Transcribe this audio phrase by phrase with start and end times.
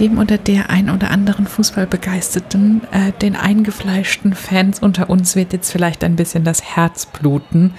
[0.00, 5.70] dem oder der ein oder anderen Fußballbegeisterten, äh, den eingefleischten Fans unter uns wird jetzt
[5.70, 7.74] vielleicht ein bisschen das Herz bluten,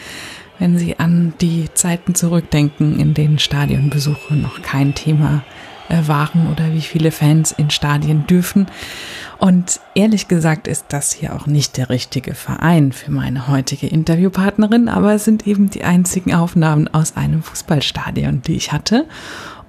[0.59, 5.43] wenn sie an die Zeiten zurückdenken, in denen Stadionbesuche noch kein Thema
[5.89, 8.67] äh, waren oder wie viele Fans in Stadien dürfen.
[9.39, 14.87] Und ehrlich gesagt ist das hier auch nicht der richtige Verein für meine heutige Interviewpartnerin,
[14.87, 19.07] aber es sind eben die einzigen Aufnahmen aus einem Fußballstadion, die ich hatte.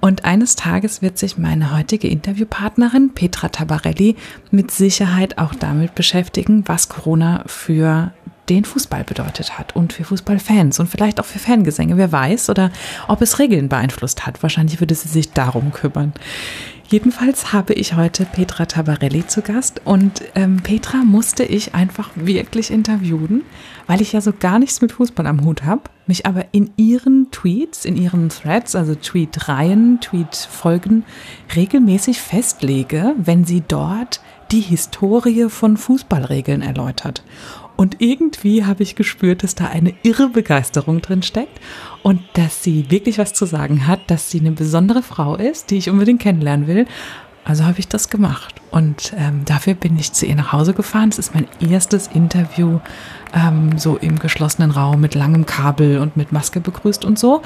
[0.03, 4.17] Und eines Tages wird sich meine heutige Interviewpartnerin Petra Tabarelli
[4.51, 8.11] mit Sicherheit auch damit beschäftigen, was Corona für
[8.49, 12.69] den Fußball bedeutet hat und für Fußballfans und vielleicht auch für Fangesänge, wer weiß, oder
[13.07, 14.43] ob es Regeln beeinflusst hat.
[14.43, 16.11] Wahrscheinlich würde sie sich darum kümmern.
[16.93, 22.69] Jedenfalls habe ich heute Petra Tabarelli zu Gast und ähm, Petra musste ich einfach wirklich
[22.69, 23.41] interviewen,
[23.87, 27.31] weil ich ja so gar nichts mit Fußball am Hut habe, mich aber in ihren
[27.31, 31.03] Tweets, in ihren Threads, also Tweet-Reihen, Tweet-Folgen
[31.55, 34.21] regelmäßig festlege, wenn sie dort
[34.51, 37.23] die Historie von Fußballregeln erläutert.
[37.75, 41.59] Und irgendwie habe ich gespürt, dass da eine irre Begeisterung drin steckt
[42.03, 45.77] und dass sie wirklich was zu sagen hat, dass sie eine besondere Frau ist, die
[45.77, 46.85] ich unbedingt kennenlernen will.
[47.45, 48.55] Also habe ich das gemacht.
[48.71, 51.09] Und ähm, dafür bin ich zu ihr nach Hause gefahren.
[51.09, 52.79] Es ist mein erstes Interview
[53.33, 57.41] ähm, so im geschlossenen Raum mit langem Kabel und mit Maske begrüßt und so.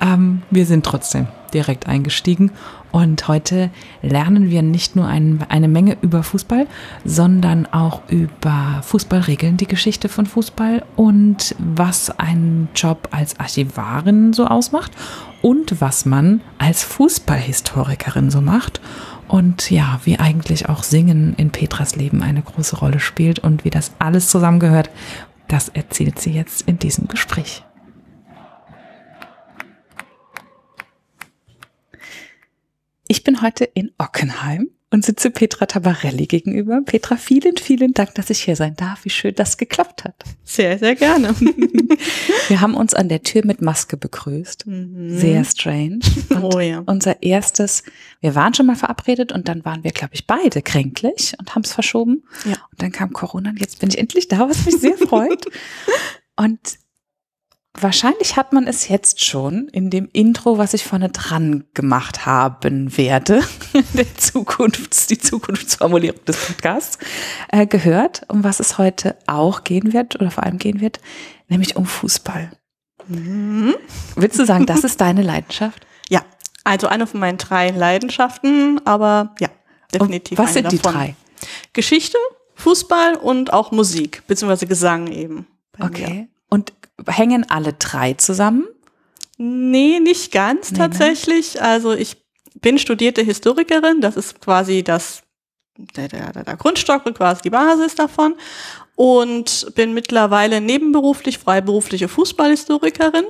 [0.00, 2.52] Ähm, wir sind trotzdem direkt eingestiegen
[2.90, 3.70] und heute
[4.00, 6.66] lernen wir nicht nur ein, eine Menge über Fußball,
[7.04, 14.46] sondern auch über Fußballregeln, die Geschichte von Fußball und was ein Job als Archivarin so
[14.46, 14.92] ausmacht
[15.42, 18.80] und was man als Fußballhistorikerin so macht.
[19.28, 23.70] Und ja, wie eigentlich auch Singen in Petras Leben eine große Rolle spielt und wie
[23.70, 24.88] das alles zusammengehört,
[25.48, 27.62] das erzählt sie jetzt in diesem Gespräch.
[33.10, 36.82] Ich bin heute in Ockenheim und sitze Petra Tabarelli gegenüber.
[36.84, 39.06] Petra, vielen, vielen Dank, dass ich hier sein darf.
[39.06, 40.14] Wie schön das geklappt hat.
[40.44, 41.34] Sehr, sehr gerne.
[42.48, 44.66] Wir haben uns an der Tür mit Maske begrüßt.
[44.66, 45.18] Mhm.
[45.18, 46.00] Sehr strange.
[46.28, 46.82] Und oh ja.
[46.84, 47.82] Unser erstes,
[48.20, 51.62] wir waren schon mal verabredet und dann waren wir, glaube ich, beide kränklich und haben
[51.62, 52.24] es verschoben.
[52.44, 52.56] Ja.
[52.70, 55.46] Und dann kam Corona und jetzt bin ich endlich da, was mich sehr freut.
[56.36, 56.78] Und
[57.80, 62.96] Wahrscheinlich hat man es jetzt schon in dem Intro, was ich vorne dran gemacht haben
[62.96, 63.42] werde,
[63.94, 66.98] der Zukunft, die Zukunftsformulierung des Podcasts,
[67.52, 70.98] äh, gehört, um was es heute auch gehen wird oder vor allem gehen wird,
[71.48, 72.50] nämlich um Fußball.
[73.06, 73.74] Mhm.
[74.16, 75.86] Willst du sagen, das ist deine Leidenschaft?
[76.10, 76.22] Ja,
[76.64, 79.48] also eine von meinen drei Leidenschaften, aber ja,
[79.92, 80.38] definitiv.
[80.38, 81.14] Und was sind die drei?
[81.74, 82.16] Geschichte,
[82.54, 85.46] Fußball und auch Musik, beziehungsweise Gesang eben.
[85.78, 86.08] Okay.
[86.08, 86.28] Mir.
[86.48, 86.72] Und
[87.06, 88.66] hängen alle drei zusammen?
[89.36, 90.84] Nee, nicht ganz nee, ne?
[90.84, 91.54] tatsächlich.
[91.54, 91.62] Ne?
[91.62, 92.16] Also ich
[92.60, 95.22] bin studierte Historikerin, das ist quasi das,
[95.76, 98.34] der, der, der Grundstock und quasi die Basis davon.
[98.96, 103.26] Und bin mittlerweile nebenberuflich, freiberufliche Fußballhistorikerin.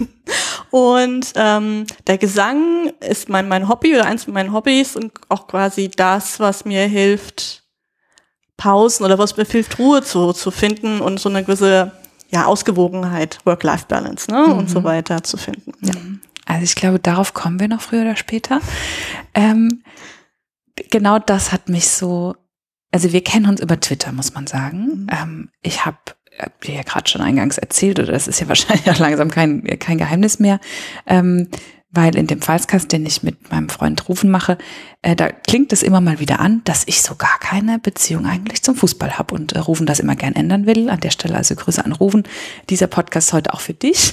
[0.70, 5.90] und ähm, der Gesang ist mein, mein Hobby oder eins meiner Hobbys und auch quasi
[5.90, 7.64] das, was mir hilft,
[8.56, 11.92] Pausen oder was mir hilft, Ruhe zu, zu finden und so eine gewisse
[12.30, 14.58] ja, Ausgewogenheit, Work-Life-Balance ne, mhm.
[14.58, 15.72] und so weiter zu finden.
[15.82, 15.94] Ja.
[15.94, 16.20] Mhm.
[16.46, 18.60] Also ich glaube, darauf kommen wir noch früher oder später.
[19.34, 19.82] Ähm,
[20.90, 22.34] genau das hat mich so,
[22.90, 25.04] also wir kennen uns über Twitter, muss man sagen.
[25.04, 25.06] Mhm.
[25.10, 25.98] Ähm, ich habe
[26.64, 29.98] dir ja gerade schon eingangs erzählt, oder das ist ja wahrscheinlich auch langsam kein, kein
[29.98, 30.60] Geheimnis mehr.
[31.06, 31.48] Ähm,
[31.94, 34.58] weil in dem Falskast, den ich mit meinem Freund Rufen mache,
[35.02, 38.62] äh, da klingt es immer mal wieder an, dass ich so gar keine Beziehung eigentlich
[38.62, 40.90] zum Fußball habe und äh, Rufen das immer gern ändern will.
[40.90, 42.24] An der Stelle also Grüße an Rufen.
[42.68, 44.12] Dieser Podcast heute auch für dich.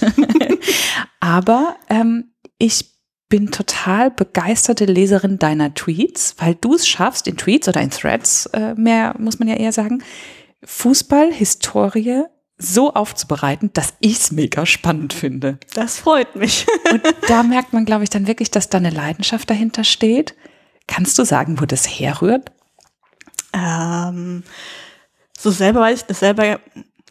[1.20, 2.92] Aber ähm, ich
[3.30, 8.48] bin total begeisterte Leserin deiner Tweets, weil du es schaffst, in Tweets oder in Threads,
[8.48, 10.04] äh, mehr muss man ja eher sagen,
[10.64, 12.24] Fußball, Historie
[12.62, 15.58] so aufzubereiten, dass ich es mega spannend finde.
[15.74, 16.66] Das freut mich.
[16.92, 20.36] Und da merkt man, glaube ich, dann wirklich, dass da eine Leidenschaft dahinter steht.
[20.88, 22.52] Kannst du sagen, wo das herrührt?
[23.54, 24.44] Ähm,
[25.38, 26.60] so selber weiß ich das selber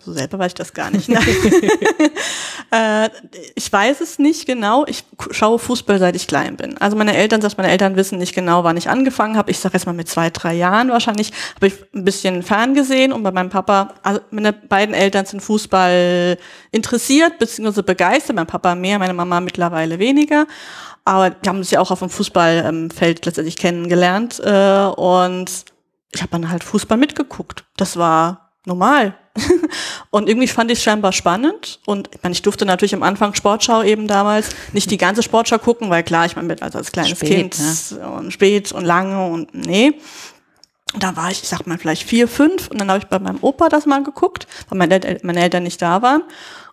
[0.03, 1.09] so selber weiß ich das gar nicht.
[1.09, 1.19] Ne?
[2.71, 3.11] äh,
[3.55, 4.87] ich weiß es nicht genau.
[4.87, 6.79] Ich schaue Fußball, seit ich klein bin.
[6.79, 9.51] Also meine Eltern, dass meine Eltern wissen nicht genau, wann ich angefangen habe.
[9.51, 13.23] Ich sage jetzt mal mit zwei, drei Jahren wahrscheinlich, habe ich ein bisschen ferngesehen und
[13.23, 16.39] bei meinem Papa, also meine beiden Eltern sind Fußball
[16.71, 17.83] interessiert bzw.
[17.83, 18.37] begeistert.
[18.37, 20.47] Mein Papa mehr, meine Mama mittlerweile weniger.
[21.05, 24.41] Aber die haben sich auch auf dem Fußballfeld letztendlich kennengelernt.
[24.41, 25.65] Äh, und
[26.13, 27.65] ich habe dann halt Fußball mitgeguckt.
[27.77, 29.15] Das war normal
[30.11, 31.81] und irgendwie fand ich es scheinbar spannend.
[31.87, 35.59] Und ich meine, ich durfte natürlich am Anfang Sportschau eben damals nicht die ganze Sportschau
[35.59, 37.61] gucken, weil klar, ich meine, also als kleines spät, Kind
[37.93, 38.09] ne?
[38.11, 39.95] und spät und lange und nee.
[40.99, 42.69] Da war ich, ich sag mal, vielleicht vier, fünf.
[42.69, 45.81] Und dann habe ich bei meinem Opa das mal geguckt, weil meine, meine Eltern nicht
[45.81, 46.23] da waren.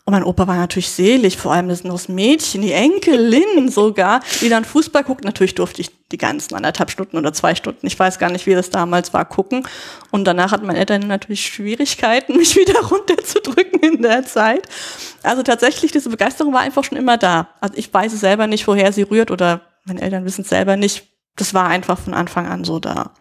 [0.06, 4.50] Und mein Opa war natürlich selig, vor allem das, das Mädchen, die Enkelin sogar, die
[4.50, 5.24] dann Fußball guckt.
[5.24, 8.54] Natürlich durfte ich die ganzen anderthalb Stunden oder zwei Stunden, ich weiß gar nicht, wie
[8.54, 9.68] das damals war, gucken.
[10.12, 14.68] Und danach hatten meine Eltern natürlich Schwierigkeiten, mich wieder runterzudrücken in der Zeit.
[15.24, 17.50] Also tatsächlich, diese Begeisterung war einfach schon immer da.
[17.59, 20.77] Also ich weiß es selber nicht, woher sie rührt oder meine Eltern wissen es selber
[20.77, 21.07] nicht.
[21.36, 23.12] Das war einfach von Anfang an so da.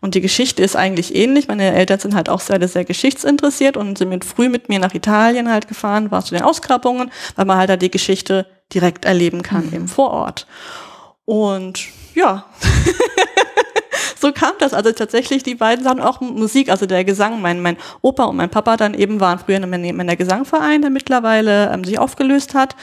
[0.00, 1.48] Und die Geschichte ist eigentlich ähnlich.
[1.48, 4.94] Meine Eltern sind halt auch sehr, sehr geschichtsinteressiert und sind mit früh mit mir nach
[4.94, 9.42] Italien halt gefahren, war zu den Ausgrabungen, weil man halt da die Geschichte direkt erleben
[9.42, 9.74] kann mhm.
[9.74, 10.46] im Vorort.
[11.30, 11.86] Und
[12.16, 12.44] ja,
[14.16, 14.74] so kam das.
[14.74, 17.40] Also tatsächlich die beiden Sachen auch Musik, also der Gesang.
[17.40, 21.72] Mein, mein Opa und mein Papa dann eben waren früher in der Gesangverein, der mittlerweile
[21.72, 22.74] ähm, sich aufgelöst hat.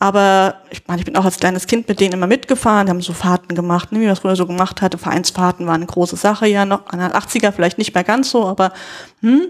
[0.00, 3.14] Aber ich meine, ich bin auch als kleines Kind mit denen immer mitgefahren, haben so
[3.14, 4.98] Fahrten gemacht, ne, wie man es früher so gemacht hatte.
[4.98, 8.44] Vereinsfahrten waren eine große Sache ja noch, an der 80er vielleicht nicht mehr ganz so,
[8.44, 8.74] aber
[9.22, 9.46] hm.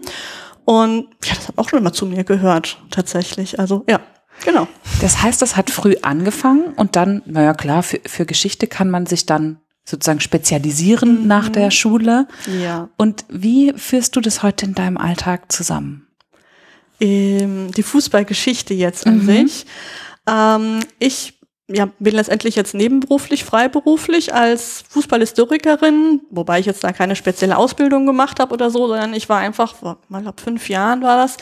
[0.65, 3.59] Und ja, das hat auch schon immer zu mir gehört, tatsächlich.
[3.59, 4.01] Also ja,
[4.45, 4.69] Genau.
[5.01, 9.07] Das heißt, das hat früh angefangen und dann, naja klar, für, für Geschichte kann man
[9.07, 11.27] sich dann sozusagen spezialisieren mhm.
[11.27, 12.27] nach der Schule.
[12.63, 12.89] Ja.
[12.97, 16.07] Und wie führst du das heute in deinem Alltag zusammen?
[17.01, 19.27] Ähm, die Fußballgeschichte jetzt an mhm.
[19.27, 19.67] sich.
[20.27, 21.35] Ähm, ich
[21.69, 28.05] ja, bin letztendlich jetzt nebenberuflich, freiberuflich als Fußballhistorikerin, wobei ich jetzt da keine spezielle Ausbildung
[28.05, 29.75] gemacht habe oder so, sondern ich war einfach,
[30.09, 31.39] mal ab fünf Jahren war das,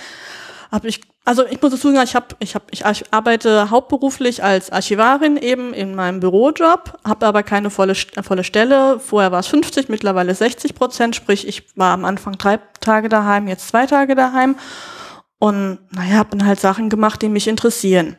[0.71, 4.71] habe ich also ich muss dazu sagen, ich, hab, ich, hab, ich arbeite hauptberuflich als
[4.71, 8.99] Archivarin eben in meinem Bürojob, habe aber keine volle, volle Stelle.
[8.99, 13.47] Vorher war es 50, mittlerweile 60 Prozent, sprich ich war am Anfang drei Tage daheim,
[13.47, 14.57] jetzt zwei Tage daheim.
[15.39, 18.17] Und naja, habe dann halt Sachen gemacht, die mich interessieren.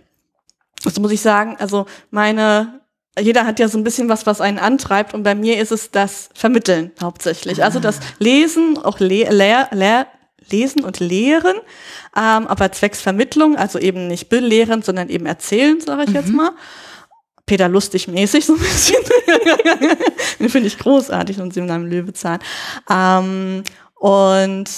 [0.84, 2.82] Das muss ich sagen, also meine
[3.20, 5.92] jeder hat ja so ein bisschen was, was einen antreibt und bei mir ist es
[5.92, 7.64] das Vermitteln hauptsächlich.
[7.64, 10.08] Also das Lesen, auch Le Lehr Lehr
[10.50, 11.56] Lesen und Lehren,
[12.16, 16.16] ähm, aber zwecks Vermittlung, also eben nicht belehren, sondern eben erzählen, sage ich mhm.
[16.16, 16.52] jetzt mal.
[17.46, 19.04] Peter Lustig mäßig so ein bisschen.
[20.40, 22.40] Den finde ich großartig und sie in einem Löwezahn.
[22.90, 23.64] Ähm,
[23.96, 24.70] und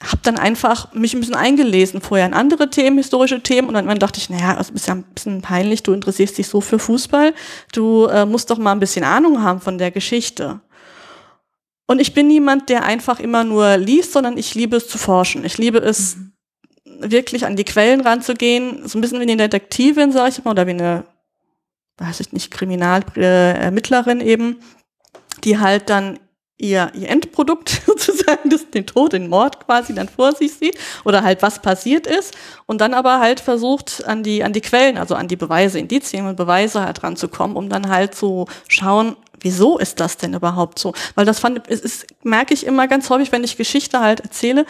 [0.00, 3.98] habe dann einfach mich ein bisschen eingelesen, vorher in andere Themen, historische Themen und dann
[3.98, 7.32] dachte ich, naja, es ist ja ein bisschen peinlich, du interessierst dich so für Fußball,
[7.72, 10.60] du äh, musst doch mal ein bisschen Ahnung haben von der Geschichte.
[11.86, 15.44] Und ich bin niemand, der einfach immer nur liest, sondern ich liebe es zu forschen.
[15.44, 16.32] Ich liebe es, mhm.
[16.84, 18.86] wirklich an die Quellen ranzugehen.
[18.88, 21.04] So ein bisschen wie eine Detektivin, sage ich mal, oder wie eine,
[21.98, 24.60] weiß ich nicht, Kriminalermittlerin eben,
[25.44, 26.18] die halt dann
[26.56, 31.22] ihr, ihr Endprodukt sozusagen, das, den Tod, den Mord quasi dann vor sich sieht oder
[31.22, 32.34] halt was passiert ist
[32.66, 36.26] und dann aber halt versucht an die, an die Quellen, also an die Beweise, Indizien
[36.26, 40.94] und Beweise halt ranzukommen, um dann halt zu schauen, wieso ist das denn überhaupt so?
[41.14, 44.66] Weil das fand, es ist, merke ich immer ganz häufig, wenn ich Geschichte halt erzähle,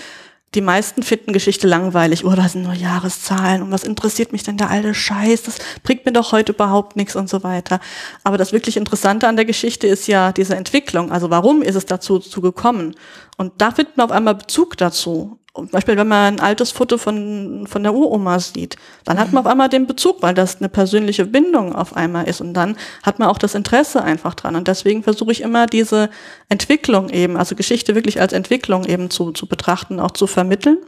[0.54, 2.24] die meisten finden Geschichte langweilig.
[2.24, 5.42] Oh, da sind nur Jahreszahlen und was interessiert mich denn der alte Scheiß?
[5.42, 7.80] Das bringt mir doch heute überhaupt nichts und so weiter.
[8.22, 11.10] Aber das wirklich Interessante an der Geschichte ist ja diese Entwicklung.
[11.10, 12.94] Also warum ist es dazu, dazu gekommen?
[13.36, 15.38] Und da findet man auf einmal Bezug dazu.
[15.54, 19.44] Zum Beispiel, wenn man ein altes Foto von, von der Uroma sieht, dann hat man
[19.44, 22.40] auf einmal den Bezug, weil das eine persönliche Bindung auf einmal ist.
[22.40, 24.56] Und dann hat man auch das Interesse einfach dran.
[24.56, 26.10] Und deswegen versuche ich immer diese
[26.48, 30.78] Entwicklung eben, also Geschichte wirklich als Entwicklung eben zu, zu betrachten, auch zu vermitteln.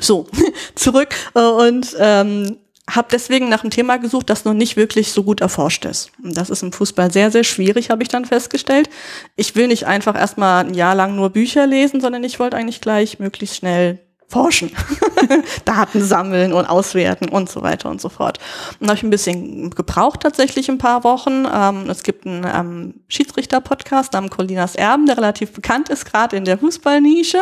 [0.00, 0.26] So,
[0.74, 1.14] zurück.
[1.34, 2.56] Und ähm,
[2.88, 6.10] habe deswegen nach einem Thema gesucht, das noch nicht wirklich so gut erforscht ist.
[6.22, 8.88] Und das ist im Fußball sehr, sehr schwierig, habe ich dann festgestellt.
[9.36, 12.80] Ich will nicht einfach erstmal ein Jahr lang nur Bücher lesen, sondern ich wollte eigentlich
[12.80, 14.70] gleich möglichst schnell forschen,
[15.64, 18.38] Daten sammeln und auswerten und so weiter und so fort.
[18.78, 21.46] Und habe ich ein bisschen gebraucht tatsächlich ein paar Wochen.
[21.52, 26.44] Ähm, es gibt einen ähm, Schiedsrichter-Podcast am Colinas Erben, der relativ bekannt ist, gerade in
[26.44, 27.38] der Fußballnische.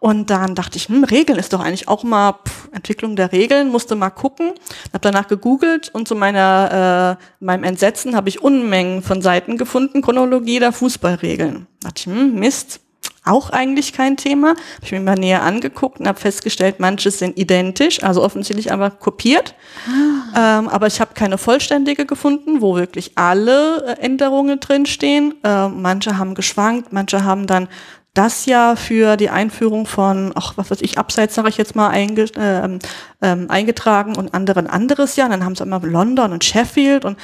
[0.00, 2.34] Und dann dachte ich, hm, Regeln ist doch eigentlich auch mal
[2.72, 4.52] Entwicklung der Regeln, musste mal gucken.
[4.92, 10.02] Habe danach gegoogelt und zu meiner äh, meinem Entsetzen habe ich Unmengen von Seiten gefunden,
[10.02, 11.66] Chronologie der Fußballregeln.
[11.80, 12.80] Da dachte ich, hm, Mist,
[13.28, 14.50] auch eigentlich kein Thema.
[14.50, 18.98] Habe ich mir mal näher angeguckt und habe festgestellt, manche sind identisch, also offensichtlich einfach
[18.98, 19.54] kopiert.
[19.86, 20.58] Ah.
[20.58, 25.34] Ähm, aber ich habe keine vollständige gefunden, wo wirklich alle äh, Änderungen drinstehen.
[25.42, 27.68] Äh, manche haben geschwankt, manche haben dann
[28.14, 31.88] das Jahr für die Einführung von, ach, was weiß ich, Abseits, sage ich jetzt mal,
[31.88, 32.78] einge, äh,
[33.22, 35.26] ähm, eingetragen und andere ein anderes Jahr.
[35.26, 37.16] Und dann haben sie immer London und Sheffield und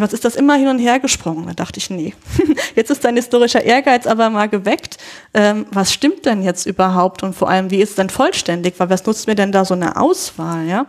[0.00, 1.46] was ist das immer hin und her gesprungen?
[1.46, 2.14] Da dachte ich, nee,
[2.74, 4.96] jetzt ist dein historischer Ehrgeiz aber mal geweckt.
[5.34, 8.88] ähm, was stimmt denn jetzt überhaupt und vor allem, wie ist es denn vollständig, weil
[8.88, 10.86] was nutzt mir denn da so eine Auswahl, ja?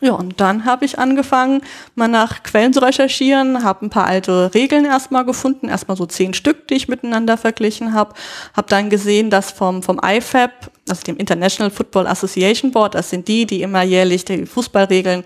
[0.00, 1.62] Ja, und dann habe ich angefangen,
[1.94, 6.34] mal nach Quellen zu recherchieren, habe ein paar alte Regeln erstmal gefunden, erstmal so zehn
[6.34, 8.14] Stück, die ich miteinander verglichen habe,
[8.56, 10.50] habe dann gesehen, dass vom, vom IFAB,
[10.88, 15.22] also dem International Football Association Board, das sind die, die immer jährlich die Fußballregeln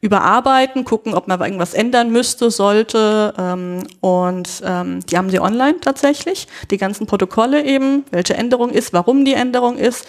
[0.00, 3.34] überarbeiten, gucken, ob man irgendwas ändern müsste, sollte.
[3.36, 8.92] Ähm, und ähm, die haben sie online tatsächlich, die ganzen Protokolle eben, welche Änderung ist,
[8.92, 10.06] warum die Änderung ist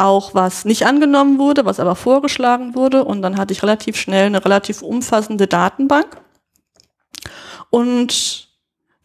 [0.00, 3.04] auch was nicht angenommen wurde, was aber vorgeschlagen wurde.
[3.04, 6.20] Und dann hatte ich relativ schnell eine relativ umfassende Datenbank.
[7.70, 8.49] Und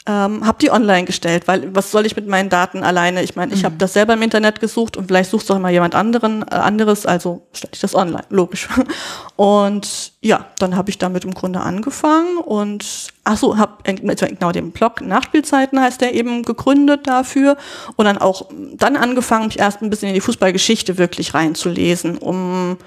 [0.08, 3.24] ähm, habe die online gestellt, weil was soll ich mit meinen Daten alleine?
[3.24, 3.66] Ich meine, ich mhm.
[3.66, 7.08] habe das selber im Internet gesucht und vielleicht sucht auch mal jemand anderen äh, anderes,
[7.08, 8.68] also stelle ich das online, logisch.
[9.36, 14.72] Und ja, dann habe ich damit im Grunde angefangen und ach so, habe genau den
[14.72, 17.58] Blog Nachspielzeiten heißt der eben gegründet dafür
[17.98, 22.78] und dann auch dann angefangen, mich erst ein bisschen in die Fußballgeschichte wirklich reinzulesen, um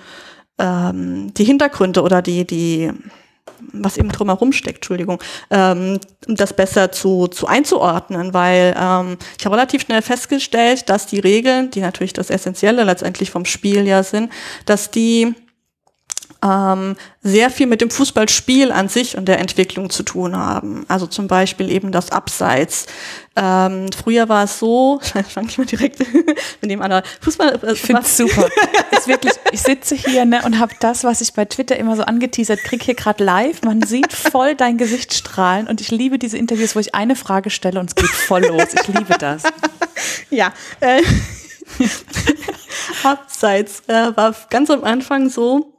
[0.58, 2.92] ähm, die Hintergründe oder die die
[3.72, 9.56] was eben drumherum steckt, Entschuldigung, ähm, das besser zu, zu einzuordnen, weil ähm, ich habe
[9.56, 14.30] relativ schnell festgestellt, dass die Regeln, die natürlich das Essentielle letztendlich vom Spiel ja sind,
[14.66, 15.34] dass die
[16.42, 20.84] ähm, sehr viel mit dem Fußballspiel an sich und der Entwicklung zu tun haben.
[20.88, 22.86] Also zum Beispiel eben das Abseits.
[23.34, 25.98] Ähm, früher war es so, fange ich mal direkt
[26.60, 27.58] mit dem anderen Fußball.
[27.62, 28.46] Äh, ich finde es super.
[28.96, 32.02] ist wirklich, ich sitze hier ne, und habe das, was ich bei Twitter immer so
[32.02, 33.62] angeteasert krieg hier gerade live.
[33.62, 37.50] Man sieht voll dein Gesicht strahlen und ich liebe diese Interviews, wo ich eine Frage
[37.50, 38.68] stelle und es geht voll los.
[38.74, 39.42] Ich liebe das.
[40.30, 40.52] Ja.
[40.80, 41.02] Äh,
[43.02, 45.77] Abseits äh, war ganz am Anfang so,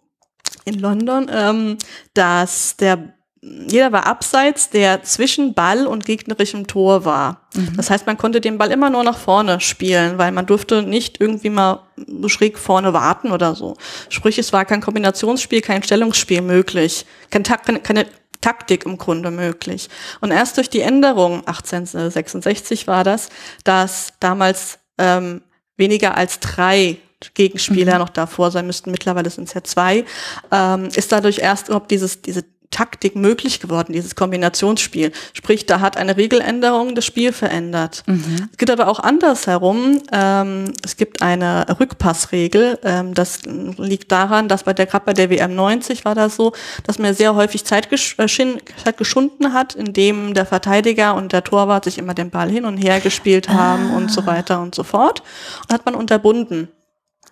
[0.70, 1.78] in London, ähm,
[2.14, 7.48] dass der jeder war abseits, der zwischen Ball und gegnerischem Tor war.
[7.54, 7.78] Mhm.
[7.78, 11.22] Das heißt, man konnte den Ball immer nur nach vorne spielen, weil man durfte nicht
[11.22, 11.84] irgendwie mal
[12.28, 13.78] schräg vorne warten oder so.
[14.10, 18.08] Sprich, es war kein Kombinationsspiel, kein Stellungsspiel möglich, kein keine, keine
[18.42, 19.90] Taktik im Grunde möglich.
[20.20, 23.30] Und erst durch die Änderung, 1866 war das,
[23.64, 25.42] dass damals ähm,
[25.78, 26.98] weniger als drei
[27.34, 28.00] Gegenspieler mhm.
[28.00, 28.92] noch davor sein müssten.
[28.92, 30.06] Mittlerweile sind es ja zwei.
[30.52, 35.12] Ähm, ist dadurch erst überhaupt dieses, diese Taktik möglich geworden, dieses Kombinationsspiel.
[35.34, 38.04] Sprich, da hat eine Regeländerung das Spiel verändert.
[38.06, 38.50] Mhm.
[38.52, 40.00] Es gibt aber auch andersherum.
[40.12, 42.78] Ähm, es gibt eine Rückpassregel.
[42.84, 46.54] Ähm, das liegt daran, dass bei der gerade bei der WM 90 war das so,
[46.84, 51.44] dass man sehr häufig Zeit, gesch äh, Zeit geschunden hat, indem der Verteidiger und der
[51.44, 53.98] Torwart sich immer den Ball hin und her gespielt haben ah.
[53.98, 55.24] und so weiter und so fort.
[55.68, 56.70] Und hat man unterbunden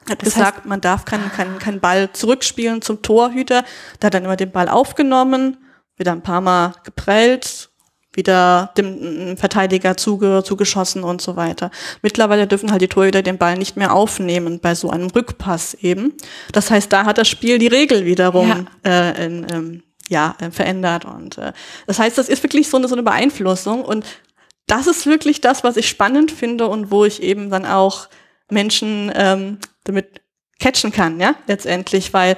[0.10, 3.64] hat das gesagt, heißt, man darf keinen kein, kein Ball zurückspielen zum Torhüter.
[4.00, 5.58] Da hat dann immer den Ball aufgenommen,
[5.98, 7.70] wieder ein paar Mal geprellt,
[8.14, 11.70] wieder dem Verteidiger zuge, zugeschossen und so weiter.
[12.02, 16.14] Mittlerweile dürfen halt die Torhüter den Ball nicht mehr aufnehmen bei so einem Rückpass eben.
[16.52, 18.92] Das heißt, da hat das Spiel die Regel wiederum ja.
[18.92, 21.06] äh, in, ähm, ja, äh, verändert.
[21.06, 21.54] Und äh,
[21.86, 23.84] das heißt, das ist wirklich so eine, so eine Beeinflussung.
[23.86, 24.06] Und
[24.66, 28.08] das ist wirklich das, was ich spannend finde und wo ich eben dann auch
[28.50, 30.22] Menschen ähm, damit
[30.60, 32.38] catchen kann, ja, letztendlich, weil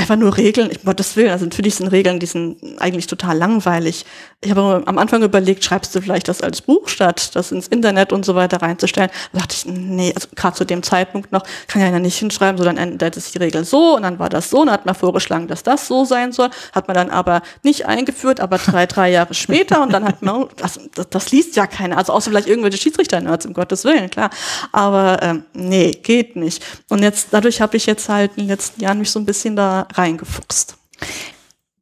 [0.00, 4.06] einfach nur Regeln, ich Gottes Willen, also natürlich sind Regeln, die sind eigentlich total langweilig.
[4.42, 8.12] Ich habe am Anfang überlegt, schreibst du vielleicht das als Buch statt, das ins Internet
[8.12, 9.10] und so weiter reinzustellen.
[9.32, 12.78] Da dachte ich, nee, also gerade zu dem Zeitpunkt noch, kann ja nicht hinschreiben, sondern
[12.78, 15.46] ändert es die Regel so und dann war das so und dann hat man vorgeschlagen,
[15.46, 19.34] dass das so sein soll, hat man dann aber nicht eingeführt, aber drei, drei Jahre
[19.34, 22.78] später und dann hat man, das, das, das liest ja keiner, also außer vielleicht irgendwelche
[22.78, 24.30] Schiedsrichter-Nerds, um Gottes Willen, klar.
[24.72, 26.64] Aber ähm, nee, geht nicht.
[26.88, 29.56] Und jetzt, dadurch habe ich jetzt halt in den letzten Jahren mich so ein bisschen
[29.56, 30.76] da reingefuchst.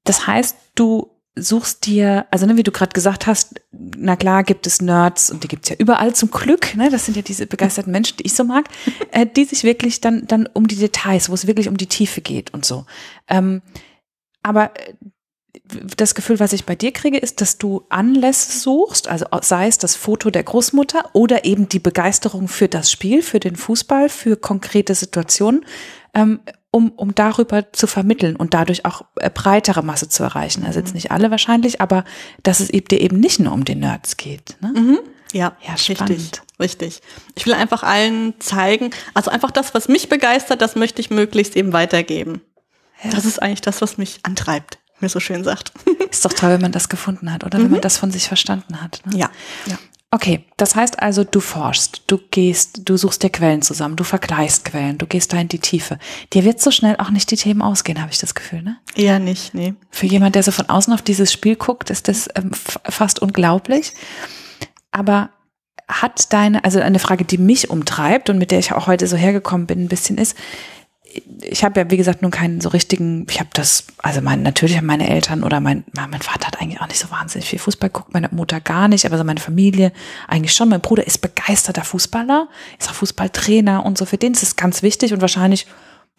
[0.05, 1.11] Das heißt, du
[1.43, 5.45] suchst dir, also ne, wie du gerade gesagt hast, na klar gibt es Nerds und
[5.45, 8.27] die gibt es ja überall zum Glück, ne, das sind ja diese begeisterten Menschen, die
[8.27, 8.69] ich so mag,
[9.13, 12.21] äh, die sich wirklich dann, dann um die Details, wo es wirklich um die Tiefe
[12.21, 12.87] geht und so.
[13.29, 13.63] Ähm,
[14.43, 14.95] aber äh,
[15.97, 19.79] das Gefühl, was ich bei dir kriege, ist, dass du Anlässe suchst, also sei es
[19.79, 24.37] das Foto der Großmutter oder eben die Begeisterung für das Spiel, für den Fußball, für
[24.37, 25.65] konkrete Situationen,
[26.15, 26.41] ähm,
[26.79, 30.65] um, um darüber zu vermitteln und dadurch auch äh, breitere Masse zu erreichen.
[30.65, 30.95] Also jetzt mhm.
[30.95, 32.05] nicht alle wahrscheinlich, aber
[32.45, 34.57] dass es eben dir eben nicht nur um die Nerds geht.
[34.61, 34.73] Ne?
[34.81, 34.99] Mhm.
[35.33, 36.11] Ja, ja spannend.
[36.11, 37.03] richtig, richtig.
[37.35, 41.57] Ich will einfach allen zeigen, also einfach das, was mich begeistert, das möchte ich möglichst
[41.57, 42.43] eben weitergeben.
[43.03, 43.11] Ja.
[43.11, 45.73] Das ist eigentlich das, was mich antreibt, mir so schön sagt.
[46.11, 47.65] Ist doch toll, wenn man das gefunden hat oder mhm.
[47.65, 49.03] wenn man das von sich verstanden hat.
[49.05, 49.19] Ne?
[49.19, 49.31] Ja,
[49.67, 49.79] ja.
[50.11, 54.65] Okay, das heißt also, du forschst, du gehst, du suchst dir Quellen zusammen, du vergleichst
[54.65, 55.99] Quellen, du gehst da in die Tiefe.
[56.33, 58.79] Dir wird so schnell auch nicht die Themen ausgehen, habe ich das Gefühl, ne?
[58.95, 59.75] Eher nicht, nee.
[59.91, 63.93] Für jemand, der so von außen auf dieses Spiel guckt, ist das ähm, fast unglaublich.
[64.93, 65.29] Aber
[65.87, 69.17] hat deine, also eine Frage, die mich umtreibt und mit der ich auch heute so
[69.17, 70.37] hergekommen bin, ein bisschen ist,
[71.43, 74.77] ich habe ja, wie gesagt, nun keinen so richtigen, ich habe das, also mein, natürlich
[74.77, 77.89] haben meine Eltern oder mein, mein Vater hat eigentlich auch nicht so wahnsinnig viel Fußball
[77.89, 79.93] geguckt, meine Mutter gar nicht, aber so meine Familie
[80.27, 80.69] eigentlich schon.
[80.69, 82.49] Mein Bruder ist begeisterter Fußballer,
[82.79, 84.05] ist auch Fußballtrainer und so.
[84.05, 85.67] Für den ist es ganz wichtig und wahrscheinlich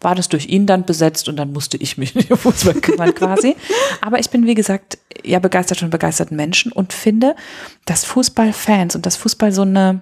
[0.00, 3.56] war das durch ihn dann besetzt und dann musste ich mich um Fußball kümmern quasi.
[4.00, 7.36] Aber ich bin, wie gesagt, ja begeistert von begeisterten Menschen und finde,
[7.84, 10.00] dass Fußballfans und dass Fußball so eine,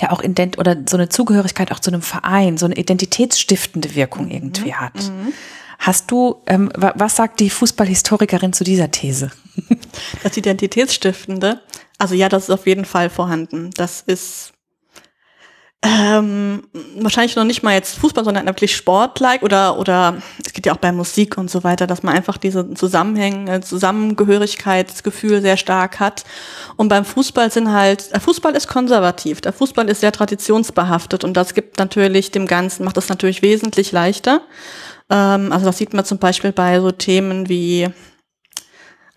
[0.00, 4.30] ja auch ident oder so eine Zugehörigkeit auch zu einem Verein, so eine identitätsstiftende Wirkung
[4.30, 4.80] irgendwie mhm.
[4.80, 4.94] hat.
[4.94, 5.32] Mhm.
[5.78, 9.30] Hast du, ähm, was sagt die Fußballhistorikerin zu dieser These?
[10.22, 11.62] Das Identitätsstiftende,
[11.96, 13.70] also ja, das ist auf jeden Fall vorhanden.
[13.74, 14.52] Das ist
[15.86, 16.64] ähm,
[16.96, 20.78] wahrscheinlich noch nicht mal jetzt Fußball, sondern wirklich Sport-like oder, oder es geht ja auch
[20.78, 26.24] bei Musik und so weiter, dass man einfach diese Zusammenhänge, Zusammengehörigkeitsgefühl sehr stark hat.
[26.76, 31.36] Und beim Fußball sind halt, der Fußball ist konservativ, der Fußball ist sehr traditionsbehaftet und
[31.36, 34.40] das gibt natürlich dem Ganzen, macht das natürlich wesentlich leichter.
[35.08, 37.88] Ähm, also das sieht man zum Beispiel bei so Themen wie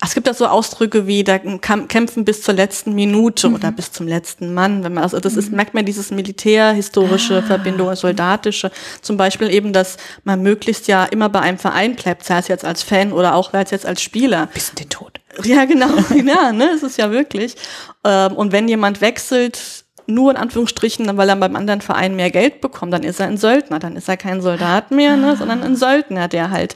[0.02, 3.54] es gibt da so Ausdrücke wie da kämpfen bis zur letzten Minute mhm.
[3.56, 4.82] oder bis zum letzten Mann.
[4.82, 5.56] Wenn man also das ist mhm.
[5.56, 7.42] merkt man dieses militärhistorische ah.
[7.42, 8.70] Verbindung, soldatische.
[9.02, 12.64] Zum Beispiel eben, dass man möglichst ja immer bei einem Verein bleibt, sei es jetzt
[12.64, 14.48] als Fan oder auch sei es jetzt als Spieler.
[14.54, 15.20] Bis in den Tod.
[15.44, 15.88] Ja, genau.
[16.24, 17.56] ja, ne, es ist ja wirklich.
[18.04, 22.60] Ähm, und wenn jemand wechselt, nur in Anführungsstrichen, weil er beim anderen Verein mehr Geld
[22.60, 25.76] bekommt, dann ist er ein Söldner, dann ist er kein Soldat mehr, ne, sondern ein
[25.76, 26.74] Söldner, der halt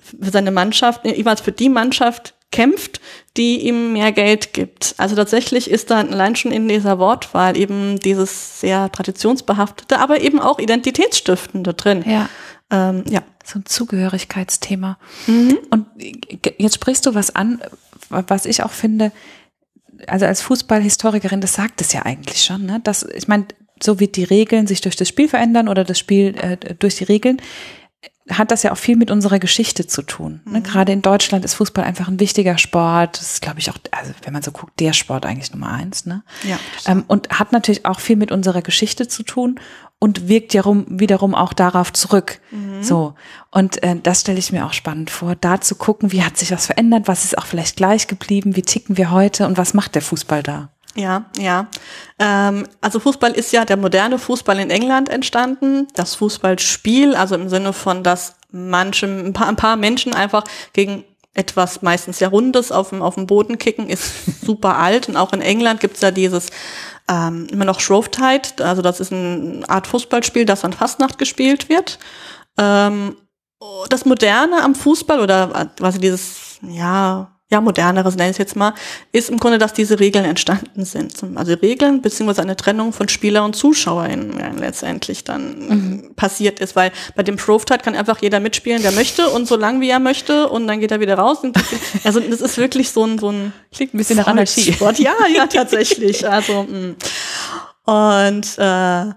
[0.00, 3.00] für seine Mannschaft, jeweils für die Mannschaft kämpft,
[3.36, 4.94] die ihm mehr Geld gibt.
[4.96, 10.40] Also tatsächlich ist da allein schon in dieser Wortwahl eben dieses sehr traditionsbehaftete, aber eben
[10.40, 12.04] auch identitätsstiftende drin.
[12.06, 12.28] Ja.
[12.70, 13.22] Ähm, ja.
[13.44, 14.98] So ein Zugehörigkeitsthema.
[15.26, 15.58] Mhm.
[15.70, 15.86] Und
[16.58, 17.60] jetzt sprichst du was an,
[18.10, 19.12] was ich auch finde,
[20.06, 22.80] also als Fußballhistorikerin, das sagt es ja eigentlich schon, ne?
[22.84, 23.46] Dass, ich meine,
[23.82, 27.04] so wie die Regeln sich durch das Spiel verändern oder das Spiel äh, durch die
[27.04, 27.40] Regeln,
[28.30, 30.40] hat das ja auch viel mit unserer Geschichte zu tun.
[30.44, 30.60] Ne?
[30.60, 30.62] Mhm.
[30.62, 33.18] Gerade in Deutschland ist Fußball einfach ein wichtiger Sport.
[33.18, 36.06] Das ist, glaube ich, auch, also wenn man so guckt, der Sport eigentlich Nummer eins.
[36.06, 36.22] Ne?
[36.44, 39.58] Ja, ähm, und hat natürlich auch viel mit unserer Geschichte zu tun
[39.98, 42.40] und wirkt ja rum, wiederum auch darauf zurück.
[42.50, 42.82] Mhm.
[42.82, 43.14] So.
[43.50, 46.52] Und äh, das stelle ich mir auch spannend vor, da zu gucken, wie hat sich
[46.52, 49.94] was verändert, was ist auch vielleicht gleich geblieben, wie ticken wir heute und was macht
[49.94, 50.70] der Fußball da?
[50.98, 51.68] Ja, ja.
[52.18, 55.86] Ähm, also Fußball ist ja der moderne Fußball in England entstanden.
[55.94, 61.04] Das Fußballspiel, also im Sinne von, dass manche, ein paar, ein paar Menschen einfach gegen
[61.34, 65.08] etwas meistens ja Rundes auf dem, auf dem Boden kicken, ist super alt.
[65.08, 66.48] Und auch in England gibt's ja dieses
[67.08, 72.00] ähm, immer noch Shrovetide, also das ist eine Art Fußballspiel, das an Fastnacht gespielt wird.
[72.58, 73.16] Ähm,
[73.88, 78.56] das Moderne am Fußball oder äh, quasi dieses, ja, ja, moderneres nenne ich es jetzt
[78.56, 78.74] mal,
[79.12, 81.14] ist im Grunde, dass diese Regeln entstanden sind.
[81.34, 86.14] Also Regeln beziehungsweise eine Trennung von Spieler und ZuschauerInnen ja, letztendlich dann mhm.
[86.14, 89.80] passiert ist, weil bei dem Pro-Tat kann einfach jeder mitspielen, der möchte und so lang
[89.80, 91.38] wie er möchte und dann geht er wieder raus.
[91.42, 91.56] Und,
[92.04, 94.74] also das ist wirklich so ein, so ein Klingt ein bisschen nach Anarchie.
[94.98, 96.28] Ja, ja, tatsächlich.
[96.28, 96.94] Also mh.
[97.86, 99.14] und äh,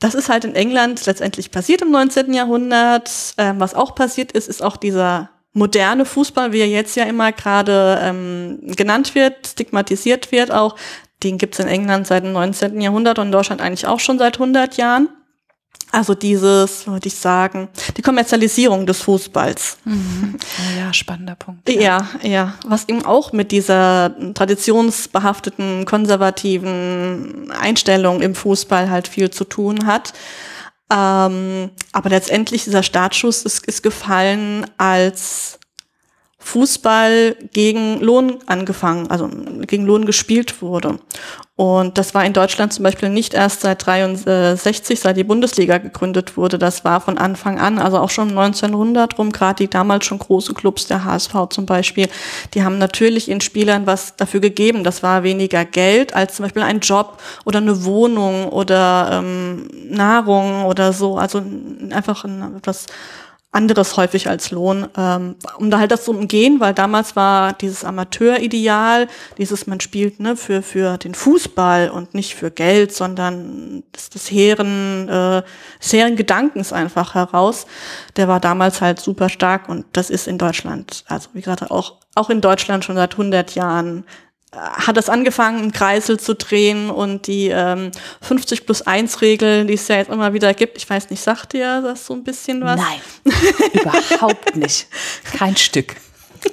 [0.00, 2.32] das ist halt in England letztendlich passiert im 19.
[2.32, 3.10] Jahrhundert.
[3.36, 7.32] Ähm, was auch passiert ist, ist auch dieser moderne Fußball, wie er jetzt ja immer
[7.32, 10.76] gerade ähm, genannt wird, stigmatisiert wird auch,
[11.22, 12.80] den gibt's in England seit dem 19.
[12.80, 15.08] Jahrhundert und in Deutschland eigentlich auch schon seit 100 Jahren.
[15.90, 19.78] Also dieses, würde ich sagen, die Kommerzialisierung des Fußballs.
[19.84, 20.36] Mhm.
[20.78, 21.68] Ja, spannender Punkt.
[21.68, 21.80] Ja.
[22.22, 22.54] ja, ja.
[22.66, 30.12] Was eben auch mit dieser traditionsbehafteten, konservativen Einstellung im Fußball halt viel zu tun hat.
[30.90, 35.57] Ähm, aber letztendlich dieser Startschuss ist, ist gefallen, als
[36.40, 39.28] Fußball gegen Lohn angefangen, also
[39.66, 40.98] gegen Lohn gespielt wurde.
[41.56, 46.36] Und das war in Deutschland zum Beispiel nicht erst seit 63, seit die Bundesliga gegründet
[46.36, 46.56] wurde.
[46.56, 50.54] Das war von Anfang an, also auch schon 1900 rum, gerade die damals schon große
[50.54, 52.08] Clubs, der HSV zum Beispiel,
[52.54, 54.84] die haben natürlich in Spielern was dafür gegeben.
[54.84, 60.64] Das war weniger Geld als zum Beispiel ein Job oder eine Wohnung oder ähm, Nahrung
[60.64, 61.18] oder so.
[61.18, 61.42] Also
[61.90, 62.86] einfach ein, etwas
[63.50, 67.82] anderes häufig als Lohn, ähm, um da halt das zu umgehen, weil damals war dieses
[67.82, 69.08] Amateurideal,
[69.38, 74.30] dieses man spielt ne, für, für den Fußball und nicht für Geld, sondern des, des
[74.30, 75.42] hehren, äh,
[75.82, 77.66] des hehren Gedankens einfach heraus,
[78.16, 81.96] der war damals halt super stark und das ist in Deutschland, also wie gerade auch,
[82.14, 84.04] auch in Deutschland schon seit 100 Jahren
[84.52, 87.90] hat es angefangen, einen Kreisel zu drehen und die ähm,
[88.22, 91.54] 50 plus 1 Regel, die es ja jetzt immer wieder gibt, ich weiß nicht, sagt
[91.54, 92.80] ihr das so ein bisschen was?
[92.80, 93.34] Nein,
[93.72, 94.86] überhaupt nicht.
[95.36, 95.96] Kein Stück.